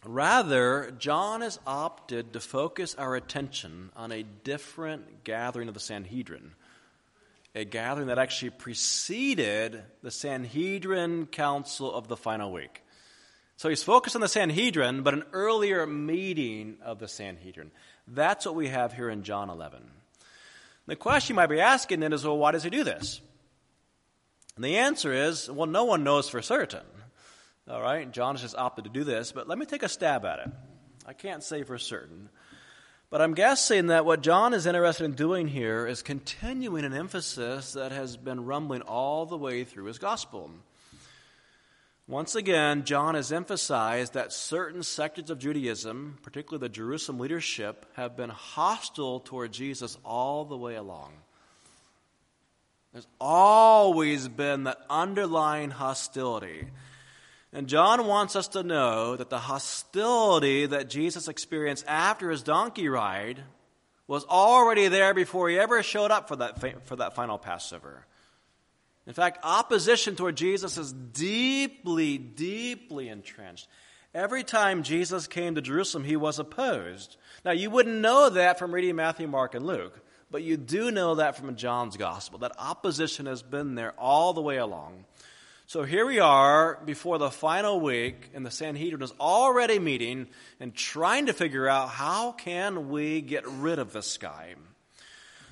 Rather, 0.06 0.94
John 0.98 1.42
has 1.42 1.60
opted 1.66 2.32
to 2.32 2.40
focus 2.40 2.94
our 2.94 3.16
attention 3.16 3.90
on 3.94 4.12
a 4.12 4.22
different 4.22 5.24
gathering 5.24 5.68
of 5.68 5.74
the 5.74 5.80
Sanhedrin, 5.80 6.52
a 7.58 7.64
gathering 7.64 8.06
that 8.06 8.18
actually 8.18 8.50
preceded 8.50 9.82
the 10.02 10.12
Sanhedrin 10.12 11.26
Council 11.26 11.92
of 11.92 12.06
the 12.06 12.16
final 12.16 12.52
week. 12.52 12.84
So 13.56 13.68
he's 13.68 13.82
focused 13.82 14.14
on 14.14 14.22
the 14.22 14.28
Sanhedrin, 14.28 15.02
but 15.02 15.14
an 15.14 15.24
earlier 15.32 15.84
meeting 15.84 16.76
of 16.82 17.00
the 17.00 17.08
Sanhedrin. 17.08 17.72
That's 18.06 18.46
what 18.46 18.54
we 18.54 18.68
have 18.68 18.92
here 18.92 19.10
in 19.10 19.24
John 19.24 19.50
11. 19.50 19.82
The 20.86 20.94
question 20.94 21.34
you 21.34 21.36
might 21.36 21.48
be 21.48 21.60
asking 21.60 21.98
then 21.98 22.12
is 22.12 22.24
well, 22.24 22.38
why 22.38 22.52
does 22.52 22.62
he 22.62 22.70
do 22.70 22.84
this? 22.84 23.20
And 24.54 24.64
the 24.64 24.76
answer 24.76 25.12
is 25.12 25.50
well, 25.50 25.66
no 25.66 25.84
one 25.84 26.04
knows 26.04 26.28
for 26.28 26.40
certain. 26.40 26.86
All 27.68 27.82
right, 27.82 28.10
John 28.10 28.36
has 28.36 28.42
just 28.42 28.56
opted 28.56 28.84
to 28.84 28.90
do 28.90 29.02
this, 29.02 29.32
but 29.32 29.48
let 29.48 29.58
me 29.58 29.66
take 29.66 29.82
a 29.82 29.88
stab 29.88 30.24
at 30.24 30.38
it. 30.38 30.50
I 31.04 31.12
can't 31.12 31.42
say 31.42 31.64
for 31.64 31.76
certain. 31.76 32.28
But 33.10 33.22
I'm 33.22 33.32
guessing 33.32 33.86
that 33.86 34.04
what 34.04 34.20
John 34.20 34.52
is 34.52 34.66
interested 34.66 35.04
in 35.04 35.12
doing 35.12 35.48
here 35.48 35.86
is 35.86 36.02
continuing 36.02 36.84
an 36.84 36.92
emphasis 36.92 37.72
that 37.72 37.90
has 37.90 38.18
been 38.18 38.44
rumbling 38.44 38.82
all 38.82 39.24
the 39.24 39.38
way 39.38 39.64
through 39.64 39.86
his 39.86 39.98
gospel. 39.98 40.50
Once 42.06 42.34
again, 42.34 42.84
John 42.84 43.14
has 43.14 43.32
emphasized 43.32 44.12
that 44.12 44.32
certain 44.32 44.82
sectors 44.82 45.30
of 45.30 45.38
Judaism, 45.38 46.18
particularly 46.22 46.60
the 46.60 46.72
Jerusalem 46.72 47.18
leadership, 47.18 47.86
have 47.96 48.14
been 48.14 48.30
hostile 48.30 49.20
toward 49.20 49.52
Jesus 49.52 49.96
all 50.04 50.44
the 50.44 50.56
way 50.56 50.74
along. 50.74 51.12
There's 52.92 53.06
always 53.18 54.28
been 54.28 54.64
that 54.64 54.80
underlying 54.90 55.70
hostility. 55.70 56.68
And 57.52 57.66
John 57.66 58.06
wants 58.06 58.36
us 58.36 58.48
to 58.48 58.62
know 58.62 59.16
that 59.16 59.30
the 59.30 59.38
hostility 59.38 60.66
that 60.66 60.90
Jesus 60.90 61.28
experienced 61.28 61.84
after 61.88 62.30
his 62.30 62.42
donkey 62.42 62.88
ride 62.88 63.42
was 64.06 64.24
already 64.24 64.88
there 64.88 65.14
before 65.14 65.48
he 65.48 65.58
ever 65.58 65.82
showed 65.82 66.10
up 66.10 66.28
for 66.28 66.36
that, 66.36 66.86
for 66.86 66.96
that 66.96 67.14
final 67.14 67.38
Passover. 67.38 68.06
In 69.06 69.14
fact, 69.14 69.38
opposition 69.42 70.16
toward 70.16 70.36
Jesus 70.36 70.76
is 70.76 70.92
deeply, 70.92 72.18
deeply 72.18 73.08
entrenched. 73.08 73.66
Every 74.14 74.44
time 74.44 74.82
Jesus 74.82 75.26
came 75.26 75.54
to 75.54 75.62
Jerusalem, 75.62 76.04
he 76.04 76.16
was 76.16 76.38
opposed. 76.38 77.16
Now, 77.44 77.52
you 77.52 77.70
wouldn't 77.70 78.00
know 78.00 78.28
that 78.30 78.58
from 78.58 78.74
reading 78.74 78.96
Matthew, 78.96 79.26
Mark, 79.26 79.54
and 79.54 79.66
Luke, 79.66 79.98
but 80.30 80.42
you 80.42 80.58
do 80.58 80.90
know 80.90 81.14
that 81.14 81.36
from 81.36 81.56
John's 81.56 81.96
gospel. 81.96 82.38
That 82.40 82.52
opposition 82.58 83.26
has 83.26 83.42
been 83.42 83.74
there 83.74 83.92
all 83.92 84.34
the 84.34 84.42
way 84.42 84.58
along. 84.58 85.04
So 85.68 85.82
here 85.82 86.06
we 86.06 86.18
are 86.18 86.80
before 86.86 87.18
the 87.18 87.30
final 87.30 87.78
week, 87.78 88.30
and 88.32 88.46
the 88.46 88.50
Sanhedrin 88.50 89.02
is 89.02 89.12
already 89.20 89.78
meeting 89.78 90.28
and 90.60 90.74
trying 90.74 91.26
to 91.26 91.34
figure 91.34 91.68
out 91.68 91.90
how 91.90 92.32
can 92.32 92.88
we 92.88 93.20
get 93.20 93.46
rid 93.46 93.78
of 93.78 93.92
this 93.92 94.16
guy. 94.16 94.54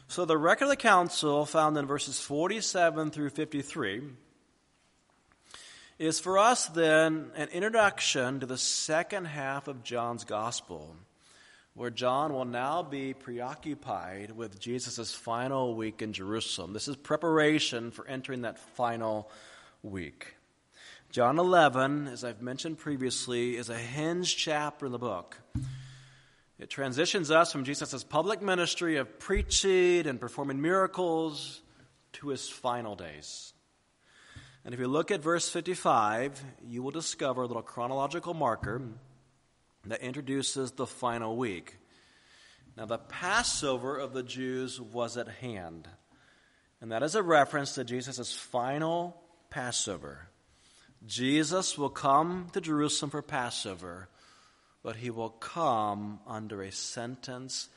So 0.08 0.24
the 0.24 0.38
record 0.38 0.64
of 0.64 0.70
the 0.70 0.76
council, 0.76 1.44
found 1.44 1.76
in 1.76 1.84
verses 1.84 2.18
47 2.18 3.10
through 3.10 3.28
53, 3.28 4.04
is 5.98 6.18
for 6.18 6.38
us 6.38 6.64
then 6.68 7.30
an 7.36 7.50
introduction 7.50 8.40
to 8.40 8.46
the 8.46 8.56
second 8.56 9.26
half 9.26 9.68
of 9.68 9.84
John's 9.84 10.24
gospel, 10.24 10.96
where 11.74 11.90
John 11.90 12.32
will 12.32 12.46
now 12.46 12.82
be 12.82 13.12
preoccupied 13.12 14.30
with 14.30 14.58
Jesus' 14.58 15.12
final 15.12 15.74
week 15.74 16.00
in 16.00 16.14
Jerusalem. 16.14 16.72
This 16.72 16.88
is 16.88 16.96
preparation 16.96 17.90
for 17.90 18.08
entering 18.08 18.40
that 18.42 18.58
final 18.76 19.30
week. 19.86 20.36
John 21.10 21.38
11, 21.38 22.08
as 22.08 22.24
I've 22.24 22.42
mentioned 22.42 22.78
previously, 22.78 23.56
is 23.56 23.70
a 23.70 23.78
hinge 23.78 24.36
chapter 24.36 24.86
in 24.86 24.92
the 24.92 24.98
book. 24.98 25.40
It 26.58 26.68
transitions 26.68 27.30
us 27.30 27.52
from 27.52 27.64
Jesus' 27.64 28.02
public 28.02 28.42
ministry 28.42 28.96
of 28.96 29.18
preaching 29.18 30.06
and 30.06 30.20
performing 30.20 30.60
miracles 30.60 31.62
to 32.14 32.28
his 32.28 32.48
final 32.48 32.96
days. 32.96 33.52
And 34.64 34.74
if 34.74 34.80
you 34.80 34.88
look 34.88 35.10
at 35.10 35.22
verse 35.22 35.48
55, 35.48 36.42
you 36.66 36.82
will 36.82 36.90
discover 36.90 37.42
a 37.42 37.46
little 37.46 37.62
chronological 37.62 38.34
marker 38.34 38.82
that 39.84 40.00
introduces 40.00 40.72
the 40.72 40.86
final 40.86 41.36
week. 41.36 41.78
Now, 42.76 42.86
the 42.86 42.98
Passover 42.98 43.96
of 43.96 44.12
the 44.12 44.22
Jews 44.22 44.80
was 44.80 45.16
at 45.16 45.28
hand, 45.28 45.88
and 46.80 46.92
that 46.92 47.02
is 47.02 47.14
a 47.14 47.22
reference 47.22 47.74
to 47.76 47.84
Jesus' 47.84 48.34
final 48.34 49.22
Passover. 49.50 50.28
Jesus 51.06 51.78
will 51.78 51.90
come 51.90 52.48
to 52.52 52.60
Jerusalem 52.60 53.10
for 53.10 53.22
Passover, 53.22 54.08
but 54.82 54.96
he 54.96 55.10
will 55.10 55.30
come 55.30 56.20
under 56.26 56.62
a 56.62 56.72
sentence 56.72 57.68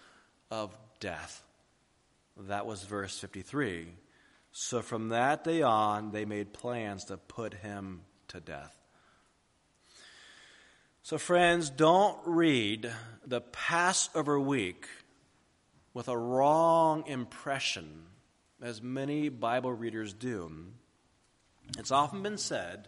of 0.50 0.76
death. 1.00 1.44
That 2.38 2.66
was 2.66 2.84
verse 2.84 3.20
53. 3.20 3.88
So 4.52 4.82
from 4.82 5.10
that 5.10 5.44
day 5.44 5.62
on, 5.62 6.12
they 6.12 6.26
made 6.26 6.54
plans 6.54 7.06
to 7.06 7.18
put 7.18 7.54
him 7.54 8.02
to 8.30 8.40
death. 8.40 8.76
So, 11.04 11.18
friends, 11.18 11.70
don't 11.70 12.18
read 12.26 12.92
the 13.26 13.42
Passover 13.42 14.40
week 14.40 14.88
with 15.94 16.08
a 16.08 16.18
wrong 16.18 17.08
impression, 17.08 18.04
as 18.62 18.82
many 18.82 19.30
Bible 19.30 19.74
readers 19.74 20.14
do. 20.14 20.52
It's 21.78 21.92
often 21.92 22.24
been 22.24 22.38
said 22.38 22.88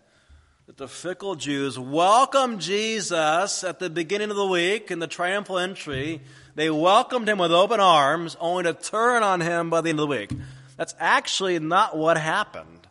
that 0.67 0.77
the 0.77 0.87
fickle 0.87 1.35
Jews 1.35 1.77
welcomed 1.77 2.61
Jesus 2.61 3.63
at 3.63 3.79
the 3.79 3.89
beginning 3.89 4.31
of 4.31 4.37
the 4.37 4.45
week 4.45 4.91
in 4.91 4.99
the 4.99 5.07
triumphal 5.07 5.59
entry. 5.59 6.21
They 6.55 6.69
welcomed 6.69 7.29
him 7.29 7.37
with 7.37 7.51
open 7.51 7.79
arms, 7.79 8.37
only 8.39 8.63
to 8.63 8.73
turn 8.73 9.23
on 9.23 9.41
him 9.41 9.69
by 9.69 9.81
the 9.81 9.89
end 9.89 9.99
of 9.99 10.07
the 10.07 10.15
week. 10.15 10.31
That's 10.77 10.95
actually 10.99 11.59
not 11.59 11.97
what 11.97 12.17
happened. 12.17 12.87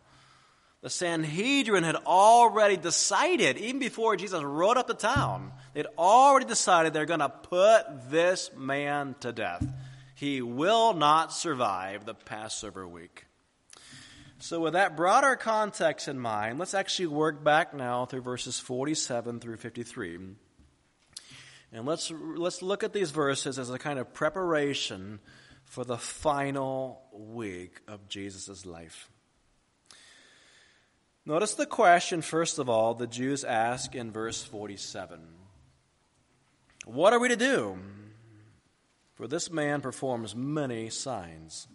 The 0.82 0.90
Sanhedrin 0.90 1.84
had 1.84 1.96
already 1.96 2.76
decided, 2.76 3.58
even 3.58 3.80
before 3.80 4.16
Jesus 4.16 4.42
rode 4.42 4.78
up 4.78 4.86
to 4.86 4.94
town, 4.94 5.52
they'd 5.74 5.86
already 5.98 6.46
decided 6.46 6.92
they're 6.92 7.04
going 7.04 7.20
to 7.20 7.28
put 7.28 8.10
this 8.10 8.50
man 8.56 9.14
to 9.20 9.32
death. 9.32 9.66
He 10.14 10.40
will 10.40 10.94
not 10.94 11.32
survive 11.32 12.06
the 12.06 12.14
Passover 12.14 12.88
week. 12.88 13.26
So, 14.42 14.58
with 14.58 14.72
that 14.72 14.96
broader 14.96 15.36
context 15.36 16.08
in 16.08 16.18
mind, 16.18 16.58
let's 16.58 16.72
actually 16.72 17.08
work 17.08 17.44
back 17.44 17.74
now 17.74 18.06
through 18.06 18.22
verses 18.22 18.58
47 18.58 19.38
through 19.38 19.58
53. 19.58 20.18
And 21.72 21.84
let's, 21.84 22.10
let's 22.10 22.62
look 22.62 22.82
at 22.82 22.94
these 22.94 23.10
verses 23.10 23.58
as 23.58 23.68
a 23.68 23.78
kind 23.78 23.98
of 23.98 24.14
preparation 24.14 25.20
for 25.66 25.84
the 25.84 25.98
final 25.98 27.02
week 27.12 27.82
of 27.86 28.08
Jesus' 28.08 28.64
life. 28.64 29.10
Notice 31.26 31.52
the 31.52 31.66
question, 31.66 32.22
first 32.22 32.58
of 32.58 32.70
all, 32.70 32.94
the 32.94 33.06
Jews 33.06 33.44
ask 33.44 33.94
in 33.94 34.10
verse 34.10 34.42
47 34.42 35.20
What 36.86 37.12
are 37.12 37.20
we 37.20 37.28
to 37.28 37.36
do? 37.36 37.78
For 39.16 39.28
this 39.28 39.50
man 39.50 39.82
performs 39.82 40.34
many 40.34 40.88
signs. 40.88 41.68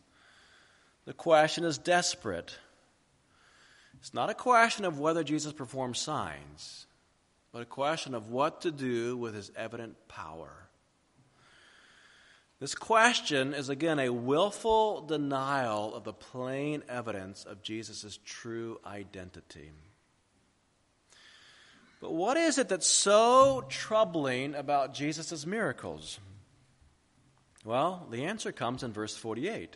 The 1.05 1.13
question 1.13 1.63
is 1.63 1.77
desperate. 1.77 2.57
It's 3.99 4.13
not 4.13 4.29
a 4.29 4.35
question 4.35 4.85
of 4.85 4.99
whether 4.99 5.23
Jesus 5.23 5.53
performed 5.53 5.97
signs, 5.97 6.87
but 7.51 7.61
a 7.61 7.65
question 7.65 8.13
of 8.13 8.29
what 8.29 8.61
to 8.61 8.71
do 8.71 9.15
with 9.15 9.33
his 9.33 9.51
evident 9.55 9.95
power. 10.07 10.51
This 12.59 12.73
question 12.73 13.53
is 13.53 13.69
again 13.69 13.99
a 13.99 14.09
willful 14.09 15.01
denial 15.01 15.93
of 15.93 16.03
the 16.03 16.13
plain 16.13 16.83
evidence 16.87 17.43
of 17.43 17.61
Jesus' 17.61 18.17
true 18.23 18.79
identity. 18.85 19.71
But 21.99 22.13
what 22.13 22.37
is 22.37 22.57
it 22.57 22.69
that's 22.69 22.87
so 22.87 23.65
troubling 23.69 24.55
about 24.55 24.93
Jesus' 24.93 25.45
miracles? 25.45 26.19
Well, 27.63 28.07
the 28.11 28.25
answer 28.25 28.51
comes 28.51 28.83
in 28.83 28.93
verse 28.93 29.17
48. 29.17 29.75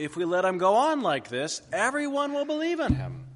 If 0.00 0.16
we 0.16 0.24
let 0.24 0.46
him 0.46 0.56
go 0.56 0.76
on 0.76 1.02
like 1.02 1.28
this, 1.28 1.60
everyone 1.74 2.32
will 2.32 2.46
believe 2.46 2.80
in 2.80 2.94
him. 2.94 3.26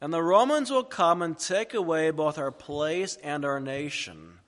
And 0.00 0.10
the 0.10 0.22
Romans 0.22 0.70
will 0.70 0.84
come 0.84 1.20
and 1.20 1.38
take 1.38 1.74
away 1.74 2.10
both 2.10 2.38
our 2.38 2.50
place 2.50 3.18
and 3.22 3.44
our 3.44 3.60
nation. 3.60 4.38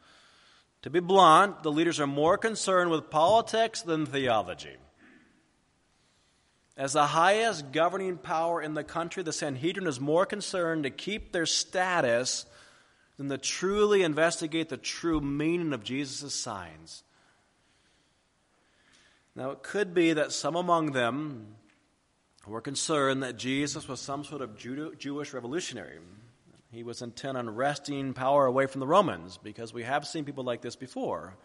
To 0.80 0.88
be 0.88 1.00
blunt, 1.00 1.62
the 1.62 1.70
leaders 1.70 2.00
are 2.00 2.06
more 2.06 2.38
concerned 2.38 2.90
with 2.90 3.10
politics 3.10 3.82
than 3.82 4.06
theology. 4.06 4.78
As 6.78 6.94
the 6.94 7.08
highest 7.08 7.72
governing 7.72 8.16
power 8.16 8.62
in 8.62 8.72
the 8.72 8.82
country, 8.82 9.22
the 9.22 9.34
Sanhedrin 9.34 9.86
is 9.86 10.00
more 10.00 10.24
concerned 10.24 10.84
to 10.84 10.90
keep 10.90 11.30
their 11.30 11.44
status 11.44 12.46
than 13.18 13.28
to 13.28 13.36
truly 13.36 14.02
investigate 14.02 14.70
the 14.70 14.78
true 14.78 15.20
meaning 15.20 15.74
of 15.74 15.84
Jesus' 15.84 16.34
signs. 16.34 17.04
Now, 19.34 19.50
it 19.50 19.62
could 19.62 19.94
be 19.94 20.12
that 20.12 20.32
some 20.32 20.56
among 20.56 20.92
them 20.92 21.56
were 22.46 22.60
concerned 22.60 23.22
that 23.22 23.36
Jesus 23.36 23.88
was 23.88 24.00
some 24.00 24.24
sort 24.24 24.42
of 24.42 24.58
Jewish 24.98 25.32
revolutionary. 25.32 25.98
He 26.70 26.82
was 26.82 27.02
intent 27.02 27.36
on 27.38 27.54
wresting 27.54 28.14
power 28.14 28.46
away 28.46 28.66
from 28.66 28.80
the 28.80 28.86
Romans 28.86 29.38
because 29.42 29.72
we 29.72 29.84
have 29.84 30.06
seen 30.06 30.24
people 30.24 30.44
like 30.44 30.60
this 30.60 30.76
before. 30.76 31.36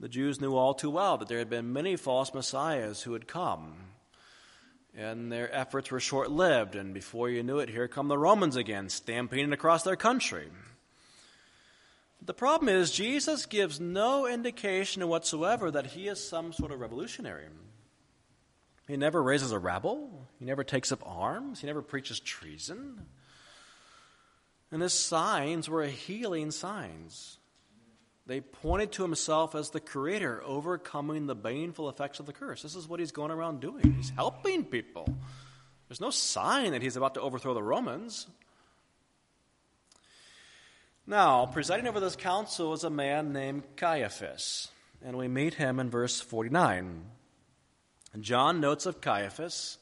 The 0.00 0.08
Jews 0.08 0.40
knew 0.40 0.56
all 0.56 0.74
too 0.74 0.90
well 0.90 1.18
that 1.18 1.28
there 1.28 1.38
had 1.38 1.50
been 1.50 1.72
many 1.72 1.96
false 1.96 2.34
messiahs 2.34 3.02
who 3.02 3.12
had 3.12 3.28
come. 3.28 3.74
And 4.96 5.30
their 5.32 5.52
efforts 5.54 5.90
were 5.90 6.00
short 6.00 6.30
lived, 6.30 6.76
and 6.76 6.94
before 6.94 7.28
you 7.28 7.42
knew 7.42 7.58
it, 7.58 7.68
here 7.68 7.88
come 7.88 8.08
the 8.08 8.18
Romans 8.18 8.56
again, 8.56 8.88
stampeding 8.88 9.52
across 9.52 9.82
their 9.82 9.96
country. 9.96 10.48
The 12.26 12.34
problem 12.34 12.70
is, 12.70 12.90
Jesus 12.90 13.44
gives 13.44 13.80
no 13.80 14.26
indication 14.26 15.06
whatsoever 15.06 15.70
that 15.70 15.86
he 15.86 16.08
is 16.08 16.26
some 16.26 16.52
sort 16.52 16.72
of 16.72 16.80
revolutionary. 16.80 17.46
He 18.88 18.96
never 18.96 19.22
raises 19.22 19.52
a 19.52 19.58
rabble, 19.58 20.26
he 20.38 20.44
never 20.44 20.64
takes 20.64 20.92
up 20.92 21.02
arms, 21.04 21.60
he 21.60 21.66
never 21.66 21.82
preaches 21.82 22.20
treason. 22.20 23.06
And 24.70 24.82
his 24.82 24.92
signs 24.92 25.68
were 25.68 25.84
healing 25.84 26.50
signs. 26.50 27.38
They 28.26 28.40
pointed 28.40 28.92
to 28.92 29.02
himself 29.02 29.54
as 29.54 29.70
the 29.70 29.80
creator, 29.80 30.42
overcoming 30.44 31.26
the 31.26 31.34
baneful 31.34 31.90
effects 31.90 32.20
of 32.20 32.26
the 32.26 32.32
curse. 32.32 32.62
This 32.62 32.74
is 32.74 32.88
what 32.88 33.00
he's 33.00 33.12
going 33.12 33.30
around 33.30 33.60
doing. 33.60 33.92
He's 33.92 34.10
helping 34.10 34.64
people. 34.64 35.14
There's 35.88 36.00
no 36.00 36.10
sign 36.10 36.72
that 36.72 36.80
he's 36.80 36.96
about 36.96 37.14
to 37.14 37.20
overthrow 37.20 37.52
the 37.52 37.62
Romans. 37.62 38.26
Now, 41.06 41.44
presiding 41.44 41.86
over 41.86 42.00
this 42.00 42.16
council 42.16 42.72
is 42.72 42.82
a 42.82 42.88
man 42.88 43.34
named 43.34 43.64
Caiaphas, 43.76 44.68
and 45.04 45.18
we 45.18 45.28
meet 45.28 45.52
him 45.52 45.78
in 45.78 45.90
verse 45.90 46.18
49. 46.18 47.04
John 48.20 48.60
notes 48.60 48.86
of 48.86 49.02
Caiaphas, 49.02 49.76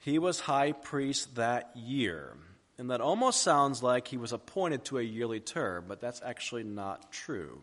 he 0.00 0.18
was 0.18 0.40
high 0.40 0.72
priest 0.72 1.36
that 1.36 1.70
year. 1.76 2.36
And 2.76 2.90
that 2.90 3.00
almost 3.00 3.42
sounds 3.42 3.84
like 3.84 4.08
he 4.08 4.16
was 4.16 4.32
appointed 4.32 4.84
to 4.86 4.98
a 4.98 5.02
yearly 5.02 5.38
term, 5.38 5.84
but 5.86 6.00
that's 6.00 6.22
actually 6.24 6.64
not 6.64 7.12
true. 7.12 7.60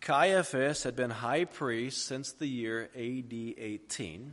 Caiaphas 0.00 0.84
had 0.84 0.96
been 0.96 1.10
high 1.10 1.44
priest 1.44 2.06
since 2.06 2.32
the 2.32 2.46
year 2.46 2.88
AD 2.94 3.32
18, 3.32 4.32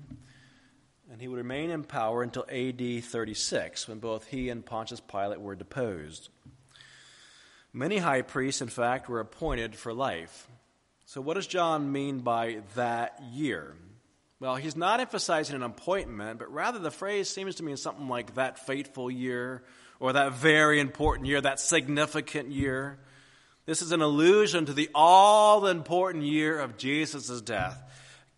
and 1.12 1.22
he 1.22 1.28
would 1.28 1.38
remain 1.38 1.70
in 1.70 1.84
power 1.84 2.24
until 2.24 2.46
AD 2.50 3.04
36, 3.04 3.90
when 3.90 4.00
both 4.00 4.28
he 4.28 4.48
and 4.48 4.66
Pontius 4.66 5.02
Pilate 5.02 5.42
were 5.42 5.56
deposed. 5.56 6.30
Many 7.78 8.00
high 8.00 8.24
priests, 8.24 8.64
in 8.64 8.70
fact, 8.70 9.08
were 9.08 9.20
appointed 9.20 9.76
for 9.76 9.94
life. 9.94 10.48
So, 11.06 11.22
what 11.22 11.36
does 11.36 11.46
John 11.46 11.92
mean 11.92 12.22
by 12.22 12.62
that 12.74 13.22
year? 13.32 13.76
Well, 14.40 14.56
he's 14.56 14.76
not 14.76 15.00
emphasizing 15.00 15.56
an 15.56 15.62
appointment, 15.62 16.40
but 16.40 16.52
rather 16.52 16.80
the 16.80 16.90
phrase 16.90 17.30
seems 17.30 17.54
to 17.56 17.64
mean 17.64 17.78
something 17.78 18.08
like 18.08 18.34
that 18.34 18.58
fateful 18.58 19.12
year, 19.12 19.62
or 20.00 20.14
that 20.14 20.34
very 20.34 20.80
important 20.80 21.28
year, 21.28 21.40
that 21.40 21.60
significant 21.60 22.50
year. 22.52 22.98
This 23.68 23.84
is 23.84 23.92
an 23.92 24.02
allusion 24.02 24.66
to 24.66 24.74
the 24.74 24.90
all 24.96 25.68
important 25.68 26.24
year 26.24 26.58
of 26.58 26.78
Jesus' 26.78 27.42
death. 27.42 27.80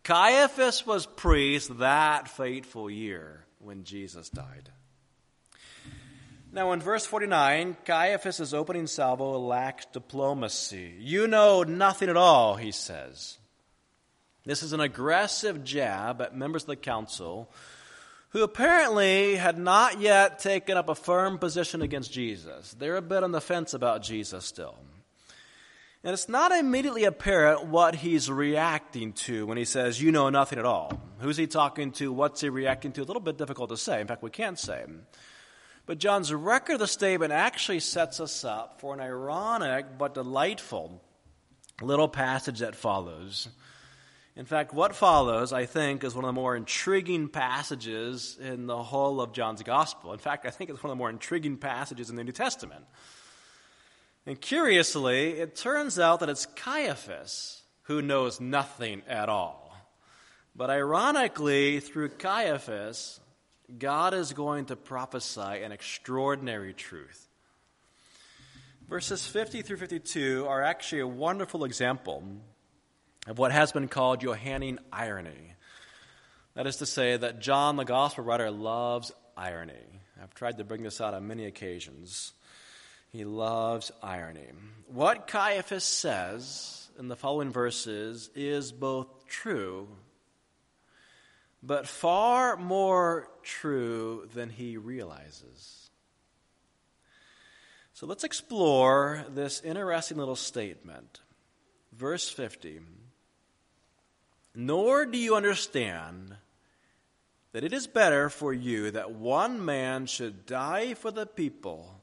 Caiaphas 0.03 0.85
was 0.85 1.05
priest 1.05 1.79
that 1.79 2.27
fateful 2.27 2.89
year 2.89 3.45
when 3.59 3.85
Jesus 3.85 4.29
died. 4.29 4.69
Now, 6.51 6.71
in 6.71 6.79
verse 6.79 7.05
49, 7.05 7.77
Caiaphas' 7.85 8.53
opening 8.55 8.87
salvo 8.87 9.37
lacks 9.37 9.85
diplomacy. 9.93 10.95
You 10.97 11.27
know 11.27 11.61
nothing 11.61 12.09
at 12.09 12.17
all, 12.17 12.55
he 12.55 12.71
says. 12.71 13.37
This 14.45 14.63
is 14.63 14.73
an 14.73 14.79
aggressive 14.79 15.63
jab 15.63 16.21
at 16.21 16.35
members 16.35 16.63
of 16.63 16.67
the 16.67 16.75
council 16.75 17.51
who 18.29 18.41
apparently 18.41 19.35
had 19.35 19.59
not 19.59 19.99
yet 19.99 20.39
taken 20.39 20.75
up 20.75 20.89
a 20.89 20.95
firm 20.95 21.37
position 21.37 21.83
against 21.83 22.11
Jesus. 22.11 22.75
They're 22.77 22.97
a 22.97 23.01
bit 23.01 23.23
on 23.23 23.31
the 23.31 23.41
fence 23.41 23.75
about 23.75 24.01
Jesus 24.01 24.45
still. 24.45 24.75
And 26.03 26.13
it's 26.13 26.29
not 26.29 26.51
immediately 26.51 27.03
apparent 27.03 27.65
what 27.65 27.93
he's 27.93 28.31
reacting 28.31 29.13
to 29.13 29.45
when 29.45 29.57
he 29.57 29.65
says, 29.65 30.01
You 30.01 30.11
know 30.11 30.29
nothing 30.29 30.57
at 30.57 30.65
all. 30.65 30.99
Who's 31.19 31.37
he 31.37 31.45
talking 31.45 31.91
to? 31.93 32.13
What's 32.13 32.41
he 32.41 32.49
reacting 32.49 32.93
to? 32.93 33.01
A 33.01 33.03
little 33.03 33.21
bit 33.21 33.37
difficult 33.37 33.69
to 33.69 33.77
say. 33.77 33.99
In 33.99 34.07
fact, 34.07 34.23
we 34.23 34.29
can't 34.29 34.57
say. 34.57 34.85
But 35.89 35.97
John's 35.97 36.31
record 36.31 36.73
of 36.73 36.79
the 36.81 36.87
statement 36.87 37.33
actually 37.33 37.79
sets 37.79 38.19
us 38.19 38.45
up 38.45 38.79
for 38.79 38.93
an 38.93 38.99
ironic 38.99 39.97
but 39.97 40.13
delightful 40.13 41.01
little 41.81 42.07
passage 42.07 42.59
that 42.59 42.75
follows. 42.75 43.49
In 44.35 44.45
fact, 44.45 44.71
what 44.71 44.95
follows, 44.95 45.51
I 45.51 45.65
think, 45.65 46.03
is 46.03 46.13
one 46.13 46.25
of 46.25 46.27
the 46.27 46.39
more 46.39 46.55
intriguing 46.55 47.27
passages 47.27 48.37
in 48.39 48.67
the 48.67 48.83
whole 48.83 49.19
of 49.19 49.33
John's 49.33 49.63
Gospel. 49.63 50.13
In 50.13 50.19
fact, 50.19 50.45
I 50.45 50.51
think 50.51 50.69
it's 50.69 50.83
one 50.83 50.91
of 50.91 50.95
the 50.95 50.99
more 50.99 51.09
intriguing 51.09 51.57
passages 51.57 52.11
in 52.11 52.15
the 52.15 52.23
New 52.23 52.33
Testament. 52.33 52.85
And 54.27 54.39
curiously, 54.39 55.39
it 55.39 55.55
turns 55.55 55.97
out 55.97 56.19
that 56.19 56.29
it's 56.29 56.45
Caiaphas 56.45 57.63
who 57.85 58.03
knows 58.03 58.39
nothing 58.39 59.01
at 59.07 59.27
all. 59.27 59.75
But 60.55 60.69
ironically, 60.69 61.79
through 61.79 62.09
Caiaphas, 62.09 63.18
God 63.77 64.13
is 64.13 64.33
going 64.33 64.65
to 64.65 64.75
prophesy 64.75 65.41
an 65.41 65.71
extraordinary 65.71 66.73
truth. 66.73 67.27
Verses 68.87 69.25
50 69.27 69.61
through 69.61 69.77
52 69.77 70.47
are 70.47 70.63
actually 70.63 71.01
a 71.01 71.07
wonderful 71.07 71.63
example 71.63 72.23
of 73.27 73.37
what 73.37 73.51
has 73.51 73.71
been 73.71 73.87
called 73.87 74.21
Johannine 74.21 74.79
irony. 74.91 75.53
That 76.55 76.65
is 76.65 76.77
to 76.77 76.87
say, 76.87 77.15
that 77.15 77.39
John, 77.39 77.75
the 77.75 77.85
gospel 77.85 78.23
writer, 78.23 78.49
loves 78.49 79.11
irony. 79.37 79.75
I've 80.21 80.33
tried 80.33 80.57
to 80.57 80.63
bring 80.63 80.81
this 80.81 80.99
out 80.99 81.13
on 81.13 81.27
many 81.27 81.45
occasions. 81.45 82.33
He 83.11 83.23
loves 83.23 83.91
irony. 84.01 84.47
What 84.87 85.27
Caiaphas 85.27 85.83
says 85.83 86.89
in 86.97 87.07
the 87.07 87.15
following 87.15 87.51
verses 87.51 88.29
is 88.35 88.71
both 88.71 89.27
true 89.27 89.87
but 91.61 91.87
far 91.87 92.55
more 92.55 93.27
true 93.43 94.27
than 94.33 94.49
he 94.49 94.77
realizes. 94.77 95.89
So 97.93 98.07
let's 98.07 98.23
explore 98.23 99.25
this 99.29 99.61
interesting 99.61 100.17
little 100.17 100.37
statement. 100.37 101.19
Verse 101.91 102.29
50 102.29 102.79
Nor 104.55 105.05
do 105.05 105.17
you 105.17 105.35
understand 105.35 106.35
that 107.51 107.63
it 107.63 107.73
is 107.73 107.87
better 107.87 108.29
for 108.29 108.53
you 108.53 108.91
that 108.91 109.11
one 109.11 109.63
man 109.63 110.05
should 110.05 110.45
die 110.45 110.93
for 110.93 111.11
the 111.11 111.25
people, 111.25 111.99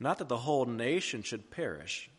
not 0.00 0.18
that 0.18 0.28
the 0.28 0.36
whole 0.38 0.66
nation 0.66 1.22
should 1.22 1.50
perish. 1.50 2.10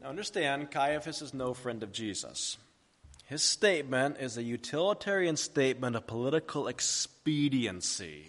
Now 0.00 0.08
understand, 0.08 0.70
Caiaphas 0.70 1.20
is 1.20 1.34
no 1.34 1.52
friend 1.52 1.82
of 1.82 1.92
Jesus. 1.92 2.56
His 3.30 3.44
statement 3.44 4.16
is 4.18 4.36
a 4.36 4.42
utilitarian 4.42 5.36
statement 5.36 5.94
of 5.94 6.08
political 6.08 6.66
expediency. 6.66 8.24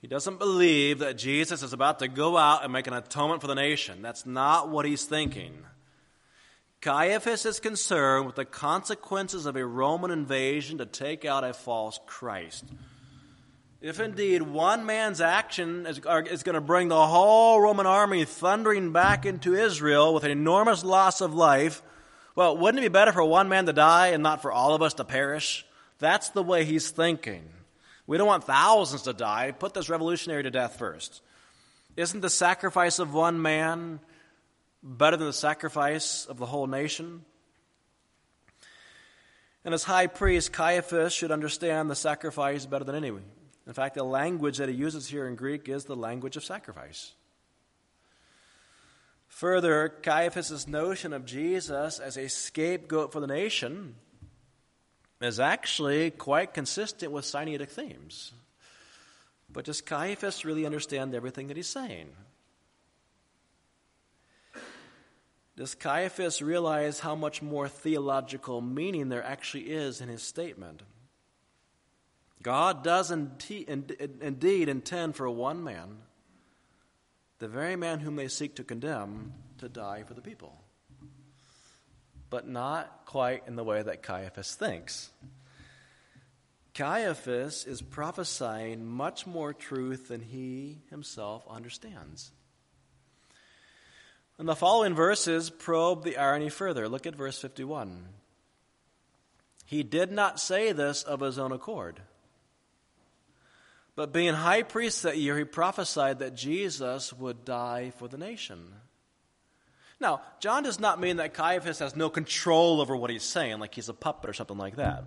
He 0.00 0.08
doesn't 0.08 0.40
believe 0.40 0.98
that 0.98 1.16
Jesus 1.16 1.62
is 1.62 1.72
about 1.72 2.00
to 2.00 2.08
go 2.08 2.36
out 2.36 2.64
and 2.64 2.72
make 2.72 2.88
an 2.88 2.94
atonement 2.94 3.40
for 3.40 3.46
the 3.46 3.54
nation. 3.54 4.02
That's 4.02 4.26
not 4.26 4.70
what 4.70 4.86
he's 4.86 5.04
thinking. 5.04 5.56
Caiaphas 6.80 7.46
is 7.46 7.60
concerned 7.60 8.26
with 8.26 8.34
the 8.34 8.44
consequences 8.44 9.46
of 9.46 9.54
a 9.54 9.64
Roman 9.64 10.10
invasion 10.10 10.78
to 10.78 10.86
take 10.86 11.24
out 11.24 11.44
a 11.44 11.52
false 11.52 12.00
Christ. 12.06 12.64
If 13.80 14.00
indeed 14.00 14.42
one 14.42 14.84
man's 14.84 15.20
action 15.20 15.86
is, 15.86 15.98
is 15.98 16.42
going 16.42 16.54
to 16.56 16.60
bring 16.60 16.88
the 16.88 17.06
whole 17.06 17.60
Roman 17.60 17.86
army 17.86 18.24
thundering 18.24 18.90
back 18.90 19.24
into 19.24 19.54
Israel 19.54 20.12
with 20.12 20.24
an 20.24 20.32
enormous 20.32 20.82
loss 20.82 21.20
of 21.20 21.34
life, 21.34 21.84
well, 22.40 22.56
wouldn't 22.56 22.82
it 22.82 22.88
be 22.88 22.90
better 22.90 23.12
for 23.12 23.22
one 23.22 23.50
man 23.50 23.66
to 23.66 23.74
die 23.74 24.08
and 24.08 24.22
not 24.22 24.40
for 24.40 24.50
all 24.50 24.74
of 24.74 24.80
us 24.80 24.94
to 24.94 25.04
perish? 25.04 25.66
That's 25.98 26.30
the 26.30 26.42
way 26.42 26.64
he's 26.64 26.88
thinking. 26.88 27.46
We 28.06 28.16
don't 28.16 28.26
want 28.26 28.44
thousands 28.44 29.02
to 29.02 29.12
die. 29.12 29.50
Put 29.50 29.74
this 29.74 29.90
revolutionary 29.90 30.44
to 30.44 30.50
death 30.50 30.78
first. 30.78 31.20
Isn't 31.98 32.22
the 32.22 32.30
sacrifice 32.30 32.98
of 32.98 33.12
one 33.12 33.42
man 33.42 34.00
better 34.82 35.18
than 35.18 35.26
the 35.26 35.34
sacrifice 35.34 36.24
of 36.24 36.38
the 36.38 36.46
whole 36.46 36.66
nation? 36.66 37.26
And 39.62 39.74
as 39.74 39.84
high 39.84 40.06
priest, 40.06 40.50
Caiaphas 40.50 41.12
should 41.12 41.32
understand 41.32 41.90
the 41.90 41.94
sacrifice 41.94 42.64
better 42.64 42.84
than 42.86 42.94
anyone. 42.94 43.24
In 43.66 43.74
fact, 43.74 43.96
the 43.96 44.02
language 44.02 44.56
that 44.56 44.70
he 44.70 44.74
uses 44.74 45.06
here 45.06 45.28
in 45.28 45.34
Greek 45.34 45.68
is 45.68 45.84
the 45.84 45.94
language 45.94 46.38
of 46.38 46.44
sacrifice. 46.46 47.12
Further, 49.40 49.88
Caiaphas' 49.88 50.68
notion 50.68 51.14
of 51.14 51.24
Jesus 51.24 51.98
as 51.98 52.18
a 52.18 52.28
scapegoat 52.28 53.10
for 53.10 53.20
the 53.20 53.26
nation 53.26 53.94
is 55.18 55.40
actually 55.40 56.10
quite 56.10 56.52
consistent 56.52 57.10
with 57.10 57.24
Sinaitic 57.24 57.70
themes. 57.70 58.34
But 59.50 59.64
does 59.64 59.80
Caiaphas 59.80 60.44
really 60.44 60.66
understand 60.66 61.14
everything 61.14 61.46
that 61.46 61.56
he's 61.56 61.70
saying? 61.70 62.10
Does 65.56 65.74
Caiaphas 65.74 66.42
realize 66.42 67.00
how 67.00 67.14
much 67.14 67.40
more 67.40 67.66
theological 67.66 68.60
meaning 68.60 69.08
there 69.08 69.24
actually 69.24 69.70
is 69.70 70.02
in 70.02 70.10
his 70.10 70.22
statement? 70.22 70.82
God 72.42 72.84
does 72.84 73.10
indeed 73.10 73.70
intend 74.68 75.16
for 75.16 75.30
one 75.30 75.64
man, 75.64 75.96
the 77.40 77.48
very 77.48 77.74
man 77.74 77.98
whom 77.98 78.16
they 78.16 78.28
seek 78.28 78.56
to 78.56 78.64
condemn, 78.64 79.32
to 79.58 79.68
die 79.68 80.04
for 80.06 80.14
the 80.14 80.20
people. 80.20 80.54
But 82.28 82.46
not 82.46 83.06
quite 83.06 83.42
in 83.48 83.56
the 83.56 83.64
way 83.64 83.82
that 83.82 84.02
Caiaphas 84.02 84.54
thinks. 84.54 85.10
Caiaphas 86.74 87.64
is 87.64 87.82
prophesying 87.82 88.86
much 88.86 89.26
more 89.26 89.52
truth 89.52 90.08
than 90.08 90.20
he 90.20 90.78
himself 90.90 91.42
understands. 91.50 92.30
And 94.38 94.48
the 94.48 94.54
following 94.54 94.94
verses 94.94 95.50
probe 95.50 96.04
the 96.04 96.18
irony 96.18 96.50
further. 96.50 96.88
Look 96.88 97.06
at 97.06 97.16
verse 97.16 97.40
51. 97.40 98.06
He 99.66 99.82
did 99.82 100.12
not 100.12 100.40
say 100.40 100.72
this 100.72 101.02
of 101.02 101.20
his 101.20 101.38
own 101.38 101.52
accord. 101.52 102.00
But 104.00 104.14
being 104.14 104.32
high 104.32 104.62
priest 104.62 105.02
that 105.02 105.18
year, 105.18 105.36
he 105.36 105.44
prophesied 105.44 106.20
that 106.20 106.34
Jesus 106.34 107.12
would 107.12 107.44
die 107.44 107.92
for 107.98 108.08
the 108.08 108.16
nation. 108.16 108.72
Now, 110.00 110.22
John 110.40 110.62
does 110.62 110.80
not 110.80 110.98
mean 110.98 111.18
that 111.18 111.34
Caiaphas 111.34 111.80
has 111.80 111.94
no 111.94 112.08
control 112.08 112.80
over 112.80 112.96
what 112.96 113.10
he's 113.10 113.24
saying, 113.24 113.58
like 113.58 113.74
he's 113.74 113.90
a 113.90 113.92
puppet 113.92 114.30
or 114.30 114.32
something 114.32 114.56
like 114.56 114.76
that. 114.76 115.04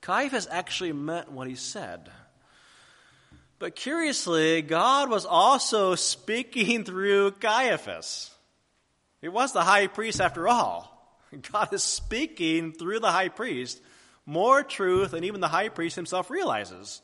Caiaphas 0.00 0.46
actually 0.48 0.92
meant 0.92 1.32
what 1.32 1.48
he 1.48 1.56
said. 1.56 2.08
But 3.58 3.74
curiously, 3.74 4.62
God 4.62 5.10
was 5.10 5.26
also 5.26 5.96
speaking 5.96 6.84
through 6.84 7.32
Caiaphas. 7.32 8.30
He 9.20 9.28
was 9.28 9.52
the 9.52 9.62
high 9.62 9.88
priest 9.88 10.20
after 10.20 10.46
all. 10.46 11.18
God 11.50 11.72
is 11.72 11.82
speaking 11.82 12.70
through 12.70 13.00
the 13.00 13.10
high 13.10 13.28
priest 13.28 13.80
more 14.24 14.62
truth 14.62 15.10
than 15.10 15.24
even 15.24 15.40
the 15.40 15.48
high 15.48 15.68
priest 15.68 15.96
himself 15.96 16.30
realizes. 16.30 17.02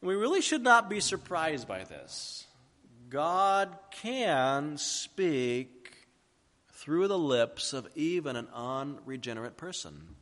We 0.00 0.14
really 0.14 0.40
should 0.40 0.62
not 0.62 0.88
be 0.88 1.00
surprised 1.00 1.66
by 1.66 1.84
this. 1.84 2.46
God 3.08 3.76
can 3.90 4.76
speak 4.76 5.92
through 6.72 7.08
the 7.08 7.18
lips 7.18 7.72
of 7.72 7.88
even 7.94 8.36
an 8.36 8.48
unregenerate 8.54 9.56
person. 9.56 10.14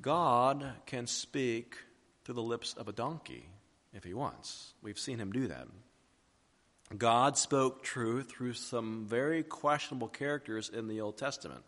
God 0.00 0.64
can 0.86 1.06
speak 1.06 1.76
through 2.24 2.36
the 2.36 2.42
lips 2.42 2.74
of 2.74 2.88
a 2.88 2.92
donkey 2.92 3.48
if 3.92 4.04
he 4.04 4.14
wants. 4.14 4.74
We've 4.82 4.98
seen 4.98 5.18
him 5.18 5.32
do 5.32 5.48
that. 5.48 5.66
God 6.96 7.36
spoke 7.36 7.82
truth 7.82 8.30
through 8.30 8.54
some 8.54 9.06
very 9.06 9.42
questionable 9.42 10.08
characters 10.08 10.70
in 10.70 10.88
the 10.88 11.00
Old 11.00 11.18
Testament. 11.18 11.62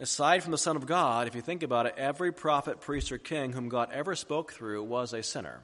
Aside 0.00 0.42
from 0.42 0.52
the 0.52 0.58
Son 0.58 0.76
of 0.76 0.86
God, 0.86 1.28
if 1.28 1.34
you 1.34 1.42
think 1.42 1.62
about 1.62 1.84
it, 1.84 1.94
every 1.98 2.32
prophet, 2.32 2.80
priest, 2.80 3.12
or 3.12 3.18
king 3.18 3.52
whom 3.52 3.68
God 3.68 3.90
ever 3.92 4.16
spoke 4.16 4.52
through 4.52 4.82
was 4.82 5.12
a 5.12 5.22
sinner. 5.22 5.60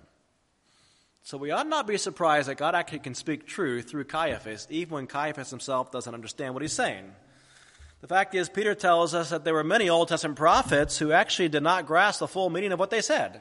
So 1.23 1.39
we 1.39 1.51
ought 1.51 1.67
not 1.67 1.87
be 1.87 1.97
surprised 1.97 2.49
that 2.49 2.59
God 2.59 2.75
actually 2.75 2.99
can 2.99 3.15
speak 3.15 3.47
truth 3.47 3.89
through 3.89 4.05
Caiaphas, 4.05 4.67
even 4.69 4.95
when 4.95 5.07
Caiaphas 5.07 5.51
himself 5.51 5.91
doesn't 5.91 6.15
understand 6.15 6.53
what 6.53 6.63
he's 6.63 6.75
saying. 6.75 7.11
The 8.03 8.09
fact 8.09 8.35
is, 8.35 8.51
Peter 8.51 8.75
tells 8.75 9.15
us 9.15 9.31
that 9.31 9.43
there 9.43 9.55
were 9.55 9.65
many 9.65 9.89
Old 9.89 10.09
Testament 10.09 10.37
prophets 10.37 10.99
who 10.99 11.13
actually 11.13 11.49
did 11.49 11.63
not 11.63 11.87
grasp 11.87 12.21
the 12.21 12.29
full 12.29 12.51
meaning 12.51 12.73
of 12.73 12.79
what 12.79 12.91
they 12.91 13.01
said. 13.01 13.41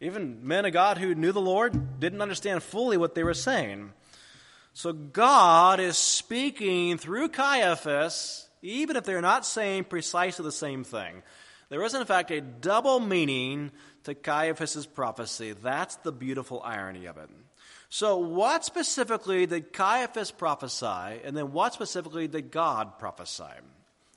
Even 0.00 0.46
men 0.46 0.64
of 0.64 0.72
God 0.72 0.96
who 0.96 1.14
knew 1.14 1.32
the 1.32 1.40
Lord 1.40 2.00
didn't 2.00 2.22
understand 2.22 2.62
fully 2.62 2.96
what 2.96 3.14
they 3.14 3.24
were 3.24 3.34
saying. 3.34 3.92
So 4.72 4.92
God 4.92 5.80
is 5.80 5.98
speaking 5.98 6.96
through 6.96 7.28
Caiaphas, 7.28 8.48
even 8.64 8.96
if 8.96 9.04
they're 9.04 9.20
not 9.20 9.44
saying 9.44 9.84
precisely 9.84 10.42
the 10.42 10.52
same 10.52 10.84
thing. 10.84 11.22
There 11.68 11.82
is, 11.82 11.94
in 11.94 12.04
fact, 12.04 12.30
a 12.30 12.40
double 12.40 12.98
meaning 12.98 13.70
to 14.04 14.14
Caiaphas' 14.14 14.86
prophecy. 14.86 15.52
That's 15.52 15.96
the 15.96 16.12
beautiful 16.12 16.62
irony 16.64 17.06
of 17.06 17.18
it. 17.18 17.28
So, 17.90 18.16
what 18.16 18.64
specifically 18.64 19.46
did 19.46 19.72
Caiaphas 19.72 20.30
prophesy, 20.30 21.20
and 21.24 21.36
then 21.36 21.52
what 21.52 21.74
specifically 21.74 22.26
did 22.26 22.50
God 22.50 22.98
prophesy? 22.98 23.44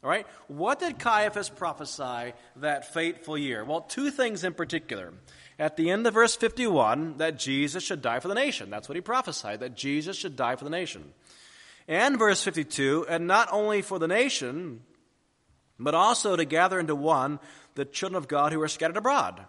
All 0.04 0.10
right, 0.10 0.26
what 0.48 0.80
did 0.80 1.00
Caiaphas 1.00 1.50
prophesy 1.50 2.34
that 2.58 2.94
fateful 2.94 3.38
year? 3.38 3.66
Well, 3.66 3.82
two 3.82 4.12
things 4.12 4.44
in 4.44 4.54
particular. 4.54 5.14
At 5.60 5.76
the 5.76 5.90
end 5.90 6.06
of 6.06 6.14
verse 6.14 6.36
51, 6.36 7.18
that 7.18 7.40
Jesus 7.40 7.84
should 7.84 8.02
die 8.02 8.20
for 8.20 8.28
the 8.28 8.36
nation. 8.36 8.70
That's 8.70 8.88
what 8.88 8.96
he 8.96 9.02
prophesied, 9.02 9.60
that 9.62 9.76
Jesus 9.76 10.16
should 10.16 10.36
die 10.36 10.56
for 10.56 10.64
the 10.64 10.70
nation. 10.70 11.14
And 11.88 12.20
verse 12.20 12.44
52, 12.44 13.06
and 13.08 13.28
not 13.28 13.48
only 13.52 13.82
for 13.82 13.98
the 13.98 14.08
nation, 14.08 14.82
but 15.80 15.96
also 15.96 16.36
to 16.36 16.44
gather 16.44 16.80
into 16.80 16.96
one 16.96 17.40
the 17.76 17.86
children 17.86 18.18
of 18.18 18.28
God 18.28 18.52
who 18.52 18.62
are 18.62 18.68
scattered 18.68 18.98
abroad. 18.98 19.46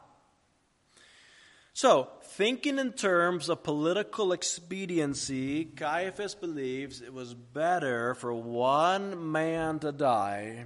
So, 1.73 2.09
thinking 2.23 2.79
in 2.79 2.93
terms 2.93 3.49
of 3.49 3.63
political 3.63 4.33
expediency, 4.33 5.65
Caiaphas 5.65 6.35
believes 6.35 7.01
it 7.01 7.13
was 7.13 7.35
better 7.35 8.15
for 8.15 8.35
one 8.35 9.33
man 9.33 9.79
to 9.81 9.93
die 9.93 10.65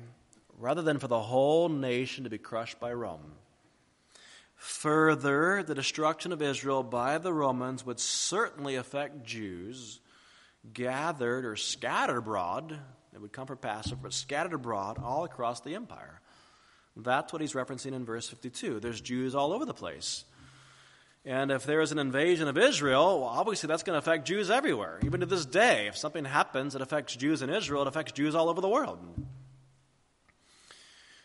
rather 0.59 0.83
than 0.83 0.99
for 0.99 1.09
the 1.09 1.21
whole 1.21 1.69
nation 1.69 2.25
to 2.25 2.31
be 2.31 2.39
crushed 2.39 2.81
by 2.81 2.93
Rome. 2.93 3.33
Further, 4.57 5.63
the 5.63 5.75
destruction 5.75 6.33
of 6.33 6.41
Israel 6.41 6.83
by 6.83 7.19
the 7.19 7.33
Romans 7.33 7.85
would 7.85 7.99
certainly 7.99 8.77
affect 8.77 9.25
Jews 9.25 10.01
gathered 10.71 11.45
or 11.45 11.57
scattered 11.57 12.19
abroad. 12.19 12.79
They 13.13 13.19
would 13.19 13.33
come 13.33 13.47
for 13.47 13.57
Passover, 13.57 14.01
but 14.03 14.13
scattered 14.13 14.55
abroad 14.55 14.99
all 15.03 15.25
across 15.25 15.61
the 15.61 15.75
empire. 15.75 16.21
That's 16.97 17.33
what 17.33 17.41
he's 17.41 17.55
referencing 17.55 17.95
in 17.95 18.05
verse 18.05 18.29
52. 18.29 18.81
There's 18.81 19.01
Jews 19.01 19.35
all 19.35 19.53
over 19.53 19.65
the 19.65 19.75
place. 19.75 20.25
And 21.25 21.51
if 21.51 21.65
there 21.65 21.81
is 21.81 21.93
an 21.93 21.99
invasion 21.99 22.49
of 22.49 22.59
Israel, 22.59 23.21
well, 23.21 23.29
obviously 23.29 23.69
that's 23.69 23.85
going 23.85 23.95
to 23.95 23.99
affect 23.99 24.27
Jews 24.27 24.51
everywhere. 24.51 24.99
Even 25.05 25.21
to 25.21 25.27
this 25.27 25.47
day, 25.47 25.87
if 25.87 25.97
something 25.97 26.25
happens 26.25 26.73
that 26.73 26.83
affects 26.83 27.15
Jews 27.15 27.43
in 27.43 27.51
Israel, 27.51 27.83
it 27.83 27.89
affects 27.89 28.13
Jews 28.13 28.35
all 28.35 28.49
over 28.49 28.61
the 28.61 28.69
world. 28.69 28.99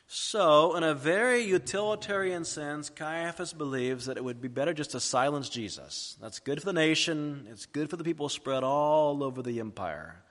So, 0.10 0.78
in 0.78 0.84
a 0.84 0.94
very 0.94 1.42
utilitarian 1.42 2.46
sense, 2.46 2.90
Caiaphas 2.90 3.52
believes 3.52 4.06
that 4.06 4.16
it 4.16 4.24
would 4.24 4.42
be 4.42 4.48
better 4.48 4.74
just 4.74 4.92
to 4.92 5.02
silence 5.02 5.50
Jesus. 5.50 6.18
That's 6.22 6.40
good 6.40 6.62
for 6.62 6.66
the 6.66 6.74
nation, 6.74 7.46
it's 7.52 7.66
good 7.66 7.90
for 7.90 7.98
the 7.98 8.06
people 8.06 8.30
spread 8.30 8.64
all 8.64 9.22
over 9.22 9.42
the 9.42 9.60
empire. 9.60 10.24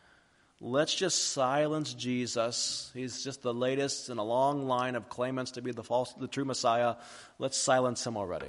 Let's 0.63 0.95
just 0.95 1.33
silence 1.33 1.93
Jesus. 1.93 2.91
He's 2.95 3.23
just 3.23 3.43
the 3.43 3.53
latest 3.53 4.09
in 4.09 4.17
a 4.17 4.25
long 4.25 4.67
line 4.67 4.97
of 4.97 5.11
claimants 5.11 5.51
to 5.53 5.63
be 5.63 5.73
the 5.73 5.85
false 5.85 6.15
the 6.15 6.27
true 6.27 6.47
Messiah. 6.47 6.97
Let's 7.39 7.59
silence 7.59 8.07
him 8.07 8.17
already. 8.17 8.47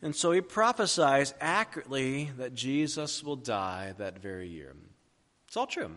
And 0.00 0.16
so 0.16 0.32
he 0.32 0.40
prophesies 0.40 1.34
accurately 1.38 2.30
that 2.38 2.54
Jesus 2.54 3.22
will 3.22 3.36
die 3.36 3.92
that 3.98 4.20
very 4.20 4.48
year. 4.48 4.74
It's 5.46 5.56
all 5.58 5.66
true. 5.66 5.90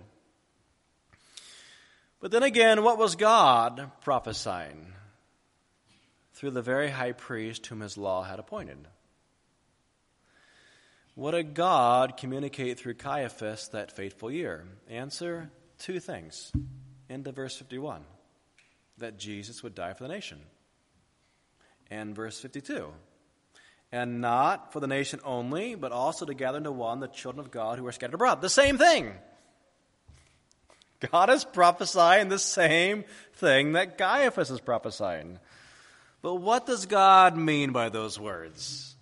But 2.26 2.32
then 2.32 2.42
again, 2.42 2.82
what 2.82 2.98
was 2.98 3.16
God 3.16 3.92
prophesying? 4.02 4.94
Through 6.34 6.50
the 6.50 6.64
very 6.64 6.90
high 6.90 7.12
priest 7.12 7.68
whom 7.68 7.82
his 7.82 8.00
law 8.00 8.24
had 8.24 8.40
appointed. 8.40 8.80
What 11.14 11.34
did 11.34 11.54
God 11.54 12.18
communicate 12.18 12.80
through 12.80 12.96
Caiaphas 12.96 13.68
that 13.74 13.92
fateful 13.92 14.32
year? 14.32 14.66
Answer 14.90 15.52
two 15.78 16.00
things. 16.00 16.52
Into 17.10 17.32
verse 17.32 17.58
51 17.58 18.04
that 18.98 19.20
Jesus 19.20 19.62
would 19.62 19.76
die 19.76 19.94
for 19.94 20.02
the 20.02 20.10
nation. 20.10 20.40
And 21.92 22.16
verse 22.16 22.40
52 22.40 22.92
and 23.92 24.20
not 24.20 24.74
for 24.74 24.80
the 24.80 24.88
nation 24.88 25.20
only, 25.24 25.76
but 25.76 25.92
also 25.92 26.26
to 26.26 26.34
gather 26.34 26.58
into 26.58 26.72
one 26.72 27.02
the 27.02 27.08
children 27.08 27.46
of 27.46 27.52
God 27.52 27.78
who 27.78 27.86
are 27.86 27.92
scattered 27.92 28.16
abroad. 28.16 28.42
The 28.42 28.50
same 28.50 28.80
thing. 28.80 29.14
God 31.12 31.30
is 31.30 31.44
prophesying 31.44 32.30
the 32.30 32.40
same 32.40 33.04
thing 33.34 33.74
that 33.74 33.98
Caiaphas 33.98 34.50
is 34.50 34.60
prophesying. 34.60 35.40
But 36.22 36.36
what 36.36 36.66
does 36.66 36.86
God 36.86 37.38
mean 37.38 37.72
by 37.72 37.90
those 37.90 38.20
words? 38.20 38.96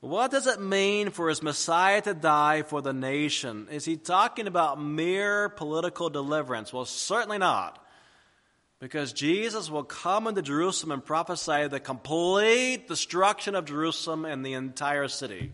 What 0.00 0.30
does 0.30 0.46
it 0.46 0.60
mean 0.60 1.10
for 1.10 1.30
his 1.30 1.42
Messiah 1.42 2.02
to 2.02 2.12
die 2.12 2.62
for 2.62 2.82
the 2.82 2.92
nation? 2.92 3.68
Is 3.70 3.86
he 3.86 3.96
talking 3.96 4.46
about 4.46 4.78
mere 4.78 5.48
political 5.48 6.10
deliverance? 6.10 6.72
Well, 6.72 6.84
certainly 6.84 7.38
not. 7.38 7.82
Because 8.80 9.14
Jesus 9.14 9.70
will 9.70 9.84
come 9.84 10.26
into 10.26 10.42
Jerusalem 10.42 10.92
and 10.92 11.04
prophesy 11.04 11.68
the 11.68 11.80
complete 11.80 12.86
destruction 12.86 13.54
of 13.54 13.64
Jerusalem 13.64 14.26
and 14.26 14.44
the 14.44 14.52
entire 14.52 15.08
city. 15.08 15.52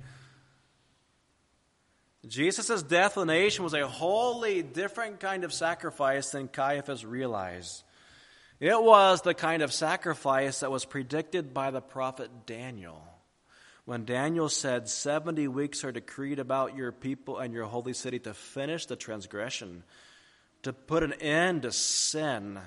Jesus' 2.26 2.82
death 2.82 3.14
for 3.14 3.20
the 3.20 3.26
nation 3.26 3.64
was 3.64 3.74
a 3.74 3.86
wholly 3.86 4.62
different 4.62 5.20
kind 5.20 5.42
of 5.42 5.52
sacrifice 5.52 6.30
than 6.30 6.48
Caiaphas 6.48 7.04
realized. 7.04 7.82
It 8.60 8.80
was 8.80 9.22
the 9.22 9.32
kind 9.32 9.62
of 9.62 9.72
sacrifice 9.72 10.60
that 10.60 10.70
was 10.70 10.84
predicted 10.84 11.54
by 11.54 11.70
the 11.70 11.80
prophet 11.80 12.44
Daniel. 12.44 13.02
When 13.86 14.04
Daniel 14.04 14.50
said, 14.50 14.88
70 14.88 15.48
weeks 15.48 15.82
are 15.82 15.92
decreed 15.92 16.38
about 16.38 16.76
your 16.76 16.92
people 16.92 17.38
and 17.38 17.54
your 17.54 17.64
holy 17.64 17.94
city 17.94 18.18
to 18.20 18.34
finish 18.34 18.84
the 18.84 18.96
transgression, 18.96 19.82
to 20.62 20.74
put 20.74 21.02
an 21.02 21.14
end 21.14 21.62
to 21.62 21.72
sin, 21.72 22.60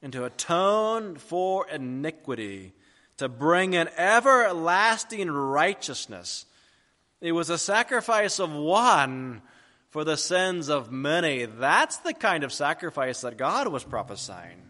and 0.00 0.12
to 0.14 0.24
atone 0.24 1.16
for 1.16 1.68
iniquity, 1.68 2.72
to 3.18 3.28
bring 3.28 3.74
in 3.74 3.88
everlasting 3.98 5.30
righteousness. 5.30 6.46
It 7.20 7.32
was 7.32 7.50
a 7.50 7.58
sacrifice 7.58 8.38
of 8.38 8.52
one 8.52 9.42
for 9.90 10.04
the 10.04 10.16
sins 10.16 10.68
of 10.68 10.92
many. 10.92 11.46
That's 11.46 11.96
the 11.98 12.14
kind 12.14 12.44
of 12.44 12.52
sacrifice 12.52 13.22
that 13.22 13.36
God 13.36 13.68
was 13.68 13.84
prophesying. 13.84 14.62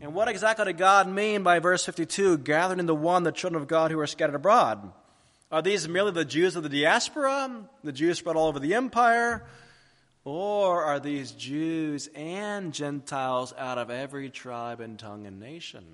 And 0.00 0.14
what 0.14 0.26
exactly 0.26 0.64
did 0.64 0.78
God 0.78 1.08
mean 1.08 1.44
by 1.44 1.60
verse 1.60 1.84
52 1.84 2.38
gathering 2.38 2.80
into 2.80 2.94
one 2.94 3.22
the 3.22 3.30
children 3.30 3.62
of 3.62 3.68
God 3.68 3.92
who 3.92 4.00
are 4.00 4.06
scattered 4.06 4.34
abroad? 4.34 4.90
Are 5.52 5.62
these 5.62 5.86
merely 5.86 6.10
the 6.10 6.24
Jews 6.24 6.56
of 6.56 6.64
the 6.64 6.68
diaspora, 6.68 7.68
the 7.84 7.92
Jews 7.92 8.18
spread 8.18 8.34
all 8.34 8.48
over 8.48 8.58
the 8.58 8.74
empire? 8.74 9.46
Or 10.24 10.82
are 10.84 10.98
these 10.98 11.32
Jews 11.32 12.08
and 12.14 12.72
Gentiles 12.72 13.52
out 13.56 13.78
of 13.78 13.90
every 13.90 14.30
tribe 14.30 14.80
and 14.80 14.98
tongue 14.98 15.26
and 15.26 15.38
nation? 15.38 15.84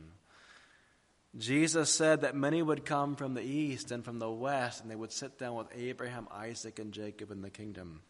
Jesus 1.39 1.91
said 1.91 2.23
that 2.23 2.35
many 2.35 2.61
would 2.61 2.85
come 2.85 3.15
from 3.15 3.35
the 3.35 3.43
east 3.43 3.93
and 3.93 4.05
from 4.05 4.19
the 4.19 4.31
west, 4.31 4.83
and 4.83 4.91
they 4.91 4.97
would 4.97 5.13
sit 5.13 5.39
down 5.39 5.55
with 5.55 5.69
Abraham, 5.75 6.27
Isaac, 6.33 6.79
and 6.79 6.93
Jacob 6.93 7.31
in 7.31 7.43
the 7.43 7.51
kingdom. 7.51 8.03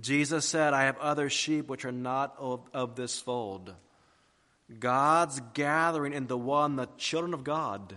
Jesus 0.00 0.44
said, 0.44 0.74
I 0.74 0.84
have 0.84 0.98
other 0.98 1.30
sheep 1.30 1.68
which 1.68 1.84
are 1.84 1.92
not 1.92 2.34
of, 2.38 2.68
of 2.74 2.96
this 2.96 3.18
fold. 3.18 3.72
God's 4.78 5.40
gathering 5.54 6.12
into 6.12 6.36
one, 6.36 6.76
the 6.76 6.88
children 6.98 7.32
of 7.32 7.44
God, 7.44 7.96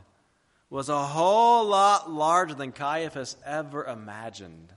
was 0.70 0.88
a 0.88 1.04
whole 1.04 1.66
lot 1.66 2.10
larger 2.10 2.54
than 2.54 2.72
Caiaphas 2.72 3.36
ever 3.46 3.84
imagined. 3.84 4.72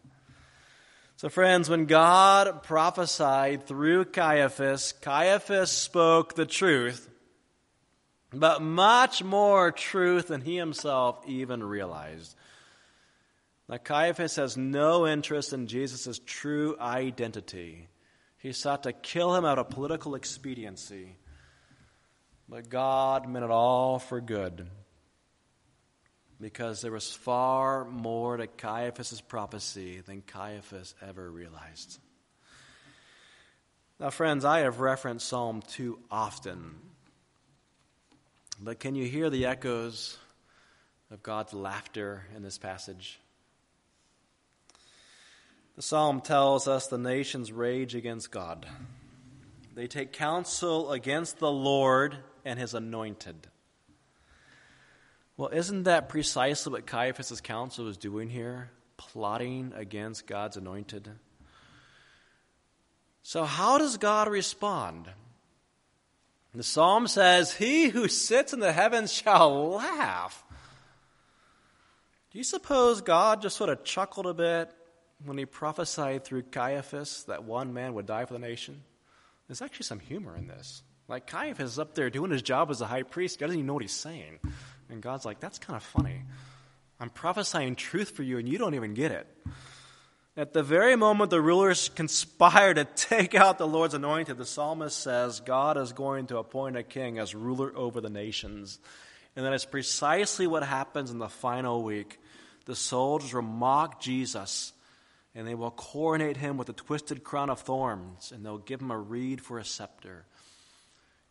So, 1.17 1.29
friends, 1.29 1.69
when 1.69 1.85
God 1.85 2.63
prophesied 2.65 3.67
through 3.67 4.07
Caiaphas, 4.07 4.93
Caiaphas 4.93 5.71
spoke 5.71 6.35
the 6.35 6.47
truth, 6.47 7.09
but 8.33 8.63
much 8.63 9.23
more 9.23 9.71
truth 9.71 10.29
than 10.29 10.41
he 10.41 10.57
himself 10.57 11.23
even 11.27 11.63
realized. 11.63 12.35
Now, 13.69 13.79
Caiaphas 13.79 14.37
has 14.37 14.57
no 14.57 15.07
interest 15.07 15.53
in 15.53 15.67
Jesus' 15.67 16.21
true 16.25 16.77
identity. 16.81 17.89
He 18.39 18.53
sought 18.53 18.83
to 18.85 18.93
kill 18.93 19.35
him 19.35 19.45
out 19.45 19.59
of 19.59 19.71
political 19.71 20.15
expediency. 20.15 21.17
But 22.49 22.69
God 22.69 23.29
meant 23.29 23.45
it 23.45 23.51
all 23.51 23.99
for 23.99 24.21
good 24.21 24.69
because 26.41 26.83
there 26.83 26.93
was 26.93 27.13
far 27.13 27.85
more 27.85 28.37
to 28.37 28.47
Caiaphas' 28.49 29.21
prophecy 29.21 30.01
than 30.01 30.23
Caiaphas 30.23 30.95
ever 31.01 31.31
realized. 31.31 31.99
Now, 34.01 34.11
friends, 34.11 34.45
I 34.45 34.61
have 34.61 34.81
referenced 34.81 35.29
Psalm 35.29 35.63
2 35.69 35.99
often, 36.11 36.75
but 38.65 38.79
can 38.79 38.95
you 38.95 39.07
hear 39.07 39.29
the 39.29 39.47
echoes 39.47 40.17
of 41.11 41.23
God's 41.23 41.53
laughter 41.53 42.27
in 42.37 42.43
this 42.43 42.59
passage? 42.59 43.19
The 45.75 45.83
psalm 45.83 46.21
tells 46.21 46.69
us 46.69 46.87
the 46.87 46.99
nations 46.99 47.51
rage 47.51 47.95
against 47.95 48.31
God. 48.31 48.67
They 49.75 49.87
take 49.87 50.13
counsel 50.13 50.93
against 50.93 51.39
the 51.39 51.51
Lord 51.51 52.17
and 52.45 52.59
his 52.59 52.75
anointed. 52.75 53.49
Well, 55.37 55.49
isn't 55.49 55.85
that 55.85 56.09
precisely 56.09 56.73
what 56.73 56.87
Caiaphas' 56.87 57.41
council 57.41 57.87
was 57.87 57.97
doing 57.97 58.29
here? 58.29 58.71
Plotting 58.97 59.73
against 59.75 60.27
God's 60.27 60.57
anointed? 60.57 61.09
So, 63.23 63.45
how 63.45 63.79
does 63.79 63.97
God 63.97 64.29
respond? 64.29 65.09
The 66.55 66.63
psalm 66.63 67.07
says, 67.07 67.55
He 67.55 67.89
who 67.89 68.09
sits 68.09 68.53
in 68.53 68.61
the 68.61 68.73
heavens 68.73 69.13
shall 69.13 69.71
laugh. 69.73 70.45
Do 72.31 72.39
you 72.39 72.45
suppose 72.45 73.01
God 73.01 73.43
just 73.43 73.57
sort 73.57 73.71
of 73.71 73.85
chuckled 73.85 74.27
a 74.27 74.35
bit 74.35 74.71
when 75.25 75.39
he 75.39 75.47
prophesied 75.47 76.25
through 76.25 76.43
Caiaphas 76.43 77.25
that 77.25 77.45
one 77.45 77.73
man 77.73 77.95
would 77.95 78.07
die 78.07 78.25
for 78.27 78.35
the 78.35 78.39
nation? 78.39 78.83
There's 79.49 79.63
actually 79.63 79.85
some 79.85 80.01
humor 80.01 80.37
in 80.37 80.47
this. 80.47 80.83
Like 81.09 81.27
Caiaphas 81.27 81.73
is 81.73 81.79
up 81.79 81.95
there 81.95 82.11
doing 82.11 82.31
his 82.31 82.43
job 82.43 82.71
as 82.71 82.81
a 82.81 82.87
high 82.87 83.03
priest. 83.03 83.39
He 83.39 83.45
doesn't 83.45 83.59
even 83.59 83.67
know 83.67 83.75
what 83.75 83.83
he's 83.83 83.93
saying. 83.93 84.39
And 84.89 85.03
God's 85.03 85.25
like, 85.25 85.41
that's 85.41 85.59
kind 85.59 85.77
of 85.77 85.83
funny. 85.83 86.23
I'm 87.01 87.11
prophesying 87.11 87.77
truth 87.77 88.11
for 88.11 88.23
you, 88.23 88.39
and 88.39 88.49
you 88.49 88.59
don't 88.59 88.75
even 88.75 88.95
get 88.95 89.11
it. 89.11 89.27
At 90.37 90.55
the 90.55 90.63
very 90.63 90.97
moment 90.97 91.31
the 91.31 91.43
rulers 91.43 91.91
conspire 91.91 92.73
to 92.75 92.85
take 92.85 93.35
out 93.35 93.59
the 93.59 93.67
Lord's 93.67 93.95
anointed, 93.95 94.39
the 94.39 94.47
psalmist 94.47 94.99
says 94.99 95.41
God 95.41 95.77
is 95.77 95.93
going 95.93 96.29
to 96.29 96.39
appoint 96.39 96.77
a 96.77 96.83
king 96.83 97.19
as 97.19 97.35
ruler 97.35 97.73
over 97.77 98.01
the 98.01 98.11
nations. 98.11 98.79
And 99.37 99.45
that 99.45 99.53
is 99.53 99.65
precisely 99.65 100.47
what 100.47 100.63
happens 100.63 101.11
in 101.11 101.19
the 101.19 101.29
final 101.29 101.83
week. 101.83 102.19
The 102.65 102.77
soldiers 102.77 103.35
will 103.35 103.43
mock 103.43 104.01
Jesus, 104.01 104.73
and 105.35 105.47
they 105.47 105.55
will 105.55 105.71
coronate 105.71 106.37
him 106.37 106.57
with 106.57 106.69
a 106.69 106.75
twisted 106.75 107.25
crown 107.25 107.51
of 107.51 107.61
thorns, 107.61 108.33
and 108.33 108.45
they'll 108.45 108.59
give 108.59 108.81
him 108.81 108.91
a 108.91 108.99
reed 108.99 109.41
for 109.41 109.59
a 109.59 109.65
scepter 109.65 110.25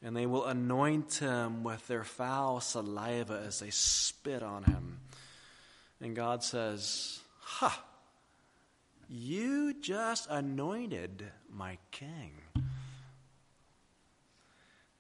and 0.04 0.16
they 0.16 0.26
will 0.26 0.46
anoint 0.46 1.16
him 1.16 1.64
with 1.64 1.86
their 1.88 2.04
foul 2.04 2.60
saliva 2.60 3.44
as 3.46 3.60
they 3.60 3.70
spit 3.70 4.42
on 4.42 4.64
him. 4.64 5.00
And 6.00 6.16
God 6.16 6.44
says, 6.44 7.20
Ha! 7.42 7.84
You 9.14 9.74
just 9.74 10.30
anointed 10.30 11.26
my 11.52 11.78
king. 11.92 12.32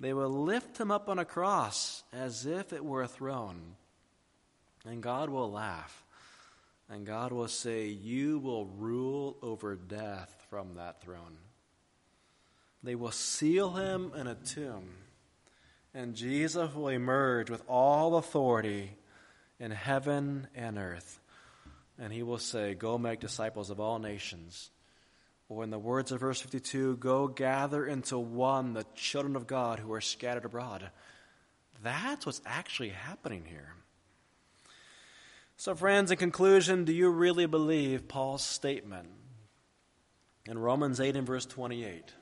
They 0.01 0.12
will 0.12 0.30
lift 0.30 0.78
him 0.78 0.91
up 0.91 1.07
on 1.07 1.18
a 1.18 1.24
cross 1.24 2.03
as 2.12 2.45
if 2.45 2.74
it 2.74 2.84
were 2.84 3.03
a 3.03 3.07
throne. 3.07 3.78
And 4.86 5.01
God 5.01 5.30
will 5.30 5.49
laugh. 5.49 6.03
And 6.89 7.05
God 7.05 7.32
will 7.32 7.47
say, 7.47 7.88
You 7.88 8.39
will 8.39 8.66
rule 8.66 9.38
over 9.41 9.78
death 9.78 10.45
from 10.49 10.76
that 10.76 11.01
throne. 11.01 11.38
They 12.84 12.95
will 12.95 13.12
seal 13.12 13.70
him 13.76 14.12
in 14.14 14.28
a 14.28 14.36
tomb, 14.36 14.89
and 15.93 16.16
Jesus 16.16 16.74
will 16.76 16.89
emerge 16.89 17.49
with 17.49 17.64
all 17.70 18.18
authority 18.18 18.97
in 19.57 19.72
heaven 19.72 20.47
and 20.53 20.78
earth. 20.78 21.20
And 22.02 22.12
he 22.12 22.24
will 22.24 22.39
say, 22.39 22.74
Go 22.74 22.97
make 22.97 23.20
disciples 23.20 23.70
of 23.70 23.80
all 23.80 23.99
nations. 23.99 24.72
Or, 25.47 25.64
in 25.64 25.70
the 25.70 25.78
words 25.78 26.12
of 26.12 26.20
verse 26.20 26.41
52, 26.41 26.97
go 26.97 27.28
gather 27.28 27.86
into 27.86 28.18
one 28.18 28.74
the 28.74 28.86
children 28.95 29.36
of 29.36 29.47
God 29.47 29.80
who 29.80 29.93
are 29.93 30.02
scattered 30.02 30.45
abroad. 30.45 30.89
That's 31.84 32.26
what's 32.26 32.41
actually 32.45 32.89
happening 32.89 33.43
here. 33.45 33.74
So, 35.58 35.76
friends, 35.76 36.10
in 36.10 36.18
conclusion, 36.18 36.86
do 36.86 36.93
you 36.93 37.10
really 37.10 37.45
believe 37.45 38.08
Paul's 38.08 38.43
statement 38.43 39.10
in 40.47 40.58
Romans 40.58 40.99
8 40.99 41.16
and 41.16 41.28
verse 41.28 41.45
28? 41.45 42.14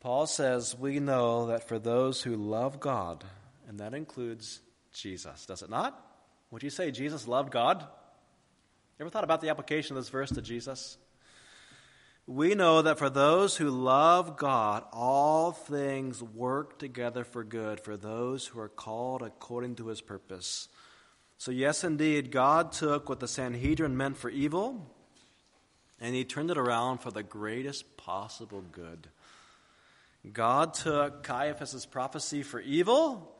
Paul 0.00 0.26
says, 0.26 0.76
We 0.76 0.98
know 0.98 1.46
that 1.46 1.68
for 1.68 1.78
those 1.78 2.22
who 2.22 2.34
love 2.34 2.80
God, 2.80 3.24
and 3.68 3.78
that 3.78 3.94
includes 3.94 4.60
Jesus, 4.92 5.46
does 5.46 5.62
it 5.62 5.70
not? 5.70 6.00
Would 6.50 6.64
you 6.64 6.70
say 6.70 6.90
Jesus 6.90 7.28
loved 7.28 7.52
God? 7.52 7.86
Ever 9.00 9.10
thought 9.10 9.24
about 9.24 9.40
the 9.40 9.48
application 9.48 9.96
of 9.96 10.02
this 10.02 10.10
verse 10.10 10.30
to 10.30 10.42
Jesus? 10.42 10.98
We 12.26 12.54
know 12.54 12.80
that 12.80 12.98
for 12.98 13.10
those 13.10 13.56
who 13.56 13.68
love 13.68 14.36
God, 14.36 14.84
all 14.92 15.52
things 15.52 16.22
work 16.22 16.78
together 16.78 17.24
for 17.24 17.44
good 17.44 17.80
for 17.80 17.96
those 17.96 18.46
who 18.46 18.60
are 18.60 18.68
called 18.68 19.22
according 19.22 19.74
to 19.76 19.88
his 19.88 20.00
purpose. 20.00 20.68
So, 21.38 21.50
yes, 21.50 21.84
indeed, 21.84 22.30
God 22.30 22.72
took 22.72 23.08
what 23.08 23.20
the 23.20 23.28
Sanhedrin 23.28 23.96
meant 23.96 24.16
for 24.16 24.30
evil 24.30 24.90
and 26.00 26.14
he 26.14 26.24
turned 26.24 26.50
it 26.50 26.58
around 26.58 26.98
for 26.98 27.10
the 27.10 27.22
greatest 27.22 27.96
possible 27.96 28.62
good. 28.72 29.08
God 30.32 30.72
took 30.72 31.22
Caiaphas' 31.24 31.84
prophecy 31.84 32.42
for 32.42 32.60
evil 32.60 33.36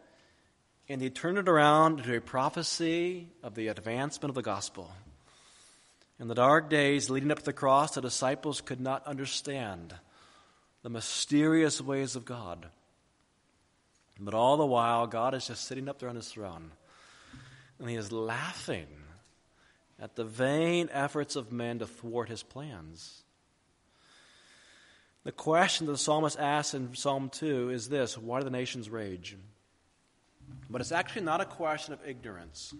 and 0.88 1.00
he 1.00 1.10
turned 1.10 1.38
it 1.38 1.48
around 1.48 2.00
into 2.00 2.16
a 2.16 2.20
prophecy 2.20 3.28
of 3.42 3.54
the 3.54 3.68
advancement 3.68 4.30
of 4.30 4.34
the 4.34 4.42
gospel. 4.42 4.90
In 6.20 6.28
the 6.28 6.34
dark 6.34 6.70
days 6.70 7.10
leading 7.10 7.30
up 7.30 7.40
to 7.40 7.44
the 7.44 7.52
cross, 7.52 7.94
the 7.94 8.00
disciples 8.00 8.60
could 8.60 8.80
not 8.80 9.06
understand 9.06 9.94
the 10.82 10.90
mysterious 10.90 11.80
ways 11.80 12.14
of 12.14 12.24
God. 12.24 12.66
But 14.20 14.34
all 14.34 14.56
the 14.56 14.66
while, 14.66 15.06
God 15.06 15.34
is 15.34 15.48
just 15.48 15.66
sitting 15.66 15.88
up 15.88 15.98
there 15.98 16.08
on 16.08 16.14
his 16.16 16.28
throne, 16.28 16.70
and 17.80 17.90
he 17.90 17.96
is 17.96 18.12
laughing 18.12 18.86
at 20.00 20.14
the 20.14 20.24
vain 20.24 20.88
efforts 20.92 21.34
of 21.34 21.52
men 21.52 21.80
to 21.80 21.86
thwart 21.86 22.28
his 22.28 22.42
plans. 22.42 23.22
The 25.24 25.32
question 25.32 25.86
that 25.86 25.92
the 25.92 25.98
psalmist 25.98 26.38
asks 26.38 26.74
in 26.74 26.94
Psalm 26.94 27.30
2 27.30 27.70
is 27.70 27.88
this 27.88 28.16
Why 28.16 28.38
do 28.38 28.44
the 28.44 28.50
nations 28.50 28.88
rage? 28.88 29.36
But 30.70 30.80
it's 30.80 30.92
actually 30.92 31.22
not 31.22 31.40
a 31.40 31.46
question 31.46 31.92
of 31.92 32.06
ignorance, 32.06 32.72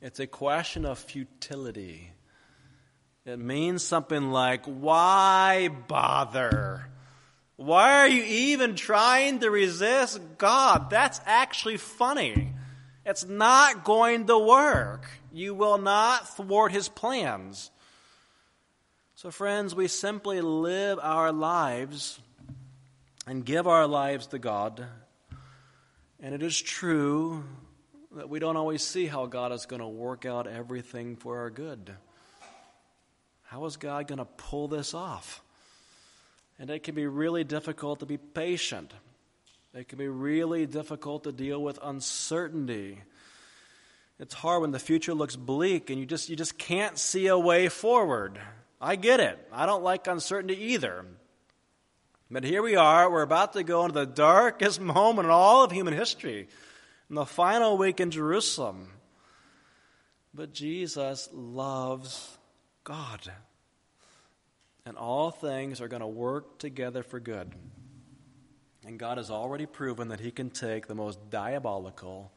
it's 0.00 0.20
a 0.20 0.26
question 0.28 0.84
of 0.84 0.98
futility. 0.98 2.12
It 3.30 3.38
means 3.38 3.84
something 3.84 4.32
like, 4.32 4.64
Why 4.64 5.68
bother? 5.68 6.84
Why 7.54 8.00
are 8.00 8.08
you 8.08 8.24
even 8.24 8.74
trying 8.74 9.38
to 9.40 9.50
resist 9.50 10.20
God? 10.36 10.90
That's 10.90 11.20
actually 11.26 11.76
funny. 11.76 12.54
It's 13.06 13.24
not 13.24 13.84
going 13.84 14.26
to 14.26 14.38
work. 14.38 15.08
You 15.32 15.54
will 15.54 15.78
not 15.78 16.36
thwart 16.36 16.72
his 16.72 16.88
plans. 16.88 17.70
So, 19.14 19.30
friends, 19.30 19.76
we 19.76 19.86
simply 19.86 20.40
live 20.40 20.98
our 21.00 21.30
lives 21.30 22.18
and 23.28 23.44
give 23.44 23.68
our 23.68 23.86
lives 23.86 24.26
to 24.28 24.40
God. 24.40 24.86
And 26.18 26.34
it 26.34 26.42
is 26.42 26.60
true 26.60 27.44
that 28.16 28.28
we 28.28 28.40
don't 28.40 28.56
always 28.56 28.82
see 28.82 29.06
how 29.06 29.26
God 29.26 29.52
is 29.52 29.66
going 29.66 29.82
to 29.82 29.88
work 29.88 30.26
out 30.26 30.48
everything 30.48 31.14
for 31.14 31.38
our 31.38 31.50
good. 31.50 31.94
How 33.50 33.64
is 33.64 33.76
God 33.76 34.06
going 34.06 34.20
to 34.20 34.24
pull 34.24 34.68
this 34.68 34.94
off? 34.94 35.42
And 36.60 36.70
it 36.70 36.84
can 36.84 36.94
be 36.94 37.08
really 37.08 37.42
difficult 37.42 37.98
to 37.98 38.06
be 38.06 38.16
patient. 38.16 38.92
It 39.74 39.88
can 39.88 39.98
be 39.98 40.06
really 40.06 40.66
difficult 40.66 41.24
to 41.24 41.32
deal 41.32 41.60
with 41.60 41.76
uncertainty. 41.82 43.00
It's 44.20 44.34
hard 44.34 44.62
when 44.62 44.70
the 44.70 44.78
future 44.78 45.14
looks 45.14 45.34
bleak 45.34 45.90
and 45.90 45.98
you 45.98 46.06
just, 46.06 46.28
you 46.28 46.36
just 46.36 46.58
can't 46.58 46.96
see 46.96 47.26
a 47.26 47.36
way 47.36 47.68
forward. 47.68 48.38
I 48.80 48.94
get 48.94 49.18
it. 49.18 49.36
I 49.50 49.66
don't 49.66 49.82
like 49.82 50.06
uncertainty 50.06 50.66
either. 50.74 51.04
But 52.30 52.44
here 52.44 52.62
we 52.62 52.76
are. 52.76 53.10
We're 53.10 53.22
about 53.22 53.54
to 53.54 53.64
go 53.64 53.84
into 53.84 53.94
the 53.94 54.06
darkest 54.06 54.80
moment 54.80 55.26
in 55.26 55.32
all 55.32 55.64
of 55.64 55.72
human 55.72 55.94
history, 55.94 56.46
in 57.08 57.16
the 57.16 57.26
final 57.26 57.76
week 57.76 57.98
in 57.98 58.12
Jerusalem. 58.12 58.92
But 60.32 60.52
Jesus 60.52 61.28
loves 61.32 62.38
God. 62.84 63.20
And 64.86 64.96
all 64.96 65.30
things 65.30 65.80
are 65.80 65.88
going 65.88 66.00
to 66.00 66.06
work 66.06 66.58
together 66.58 67.02
for 67.02 67.20
good. 67.20 67.52
And 68.86 68.98
God 68.98 69.18
has 69.18 69.30
already 69.30 69.66
proven 69.66 70.08
that 70.08 70.20
He 70.20 70.30
can 70.30 70.50
take 70.50 70.86
the 70.86 70.94
most 70.94 71.30
diabolical, 71.30 72.32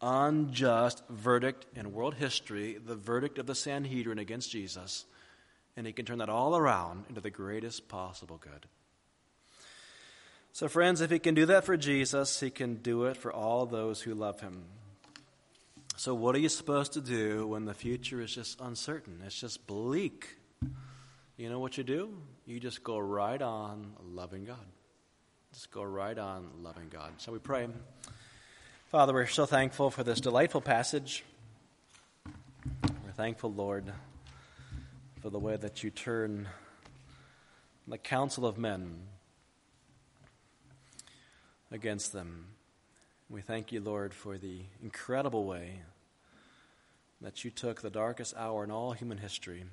unjust 0.00 1.02
verdict 1.08 1.66
in 1.76 1.92
world 1.92 2.14
history, 2.14 2.78
the 2.84 2.96
verdict 2.96 3.38
of 3.38 3.46
the 3.46 3.54
Sanhedrin 3.54 4.18
against 4.18 4.50
Jesus, 4.50 5.04
and 5.76 5.86
He 5.86 5.92
can 5.92 6.06
turn 6.06 6.18
that 6.18 6.30
all 6.30 6.56
around 6.56 7.04
into 7.08 7.20
the 7.20 7.30
greatest 7.30 7.88
possible 7.88 8.38
good. 8.38 8.66
So, 10.52 10.68
friends, 10.68 11.00
if 11.00 11.10
He 11.10 11.18
can 11.18 11.34
do 11.34 11.46
that 11.46 11.64
for 11.64 11.76
Jesus, 11.76 12.40
He 12.40 12.50
can 12.50 12.76
do 12.76 13.04
it 13.04 13.16
for 13.16 13.32
all 13.32 13.66
those 13.66 14.00
who 14.00 14.14
love 14.14 14.40
Him. 14.40 14.64
So, 16.02 16.16
what 16.16 16.34
are 16.34 16.40
you 16.40 16.48
supposed 16.48 16.94
to 16.94 17.00
do 17.00 17.46
when 17.46 17.64
the 17.64 17.74
future 17.74 18.20
is 18.20 18.34
just 18.34 18.60
uncertain? 18.60 19.22
It's 19.24 19.40
just 19.40 19.68
bleak. 19.68 20.36
You 21.36 21.48
know 21.48 21.60
what 21.60 21.78
you 21.78 21.84
do? 21.84 22.12
You 22.44 22.58
just 22.58 22.82
go 22.82 22.98
right 22.98 23.40
on 23.40 23.92
loving 24.12 24.44
God. 24.44 24.66
Just 25.54 25.70
go 25.70 25.84
right 25.84 26.18
on 26.18 26.50
loving 26.60 26.88
God. 26.88 27.12
So 27.18 27.30
we 27.30 27.38
pray. 27.38 27.68
Father, 28.86 29.12
we're 29.12 29.28
so 29.28 29.46
thankful 29.46 29.92
for 29.92 30.02
this 30.02 30.20
delightful 30.20 30.60
passage. 30.60 31.22
We're 33.04 33.12
thankful, 33.14 33.52
Lord, 33.52 33.92
for 35.20 35.30
the 35.30 35.38
way 35.38 35.56
that 35.56 35.84
you 35.84 35.90
turn 35.90 36.48
the 37.86 37.96
counsel 37.96 38.44
of 38.44 38.58
men 38.58 39.02
against 41.70 42.12
them. 42.12 42.46
We 43.30 43.40
thank 43.40 43.70
you, 43.70 43.80
Lord, 43.80 44.12
for 44.12 44.36
the 44.36 44.62
incredible 44.82 45.44
way 45.44 45.82
that 47.22 47.44
you 47.44 47.50
took 47.50 47.80
the 47.80 47.90
darkest 47.90 48.34
hour 48.36 48.64
in 48.64 48.70
all 48.70 48.92
human 48.92 49.18
history 49.18 49.64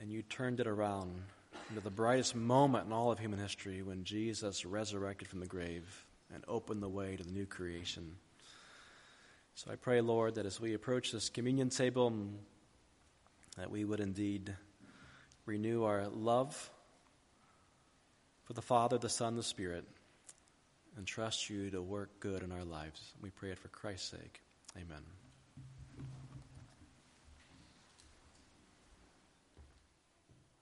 and 0.00 0.10
you 0.10 0.22
turned 0.22 0.60
it 0.60 0.66
around 0.66 1.22
into 1.68 1.80
the 1.82 1.90
brightest 1.90 2.34
moment 2.34 2.86
in 2.86 2.92
all 2.92 3.12
of 3.12 3.18
human 3.18 3.38
history 3.38 3.82
when 3.82 4.04
Jesus 4.04 4.64
resurrected 4.64 5.28
from 5.28 5.40
the 5.40 5.46
grave 5.46 6.04
and 6.32 6.42
opened 6.48 6.82
the 6.82 6.88
way 6.88 7.16
to 7.16 7.22
the 7.22 7.30
new 7.30 7.46
creation. 7.46 8.16
So 9.54 9.70
I 9.70 9.76
pray, 9.76 10.00
Lord, 10.00 10.36
that 10.36 10.46
as 10.46 10.60
we 10.60 10.74
approach 10.74 11.12
this 11.12 11.28
communion 11.28 11.68
table, 11.68 12.12
that 13.56 13.70
we 13.70 13.84
would 13.84 14.00
indeed 14.00 14.54
renew 15.44 15.84
our 15.84 16.06
love 16.08 16.70
for 18.44 18.54
the 18.54 18.62
Father, 18.62 18.96
the 18.98 19.08
Son, 19.08 19.36
the 19.36 19.42
Spirit, 19.42 19.84
and 20.96 21.06
trust 21.06 21.50
you 21.50 21.70
to 21.70 21.82
work 21.82 22.08
good 22.20 22.42
in 22.42 22.52
our 22.52 22.64
lives. 22.64 23.12
We 23.20 23.30
pray 23.30 23.50
it 23.50 23.58
for 23.58 23.68
Christ's 23.68 24.10
sake. 24.10 24.40
Amen. 24.76 25.19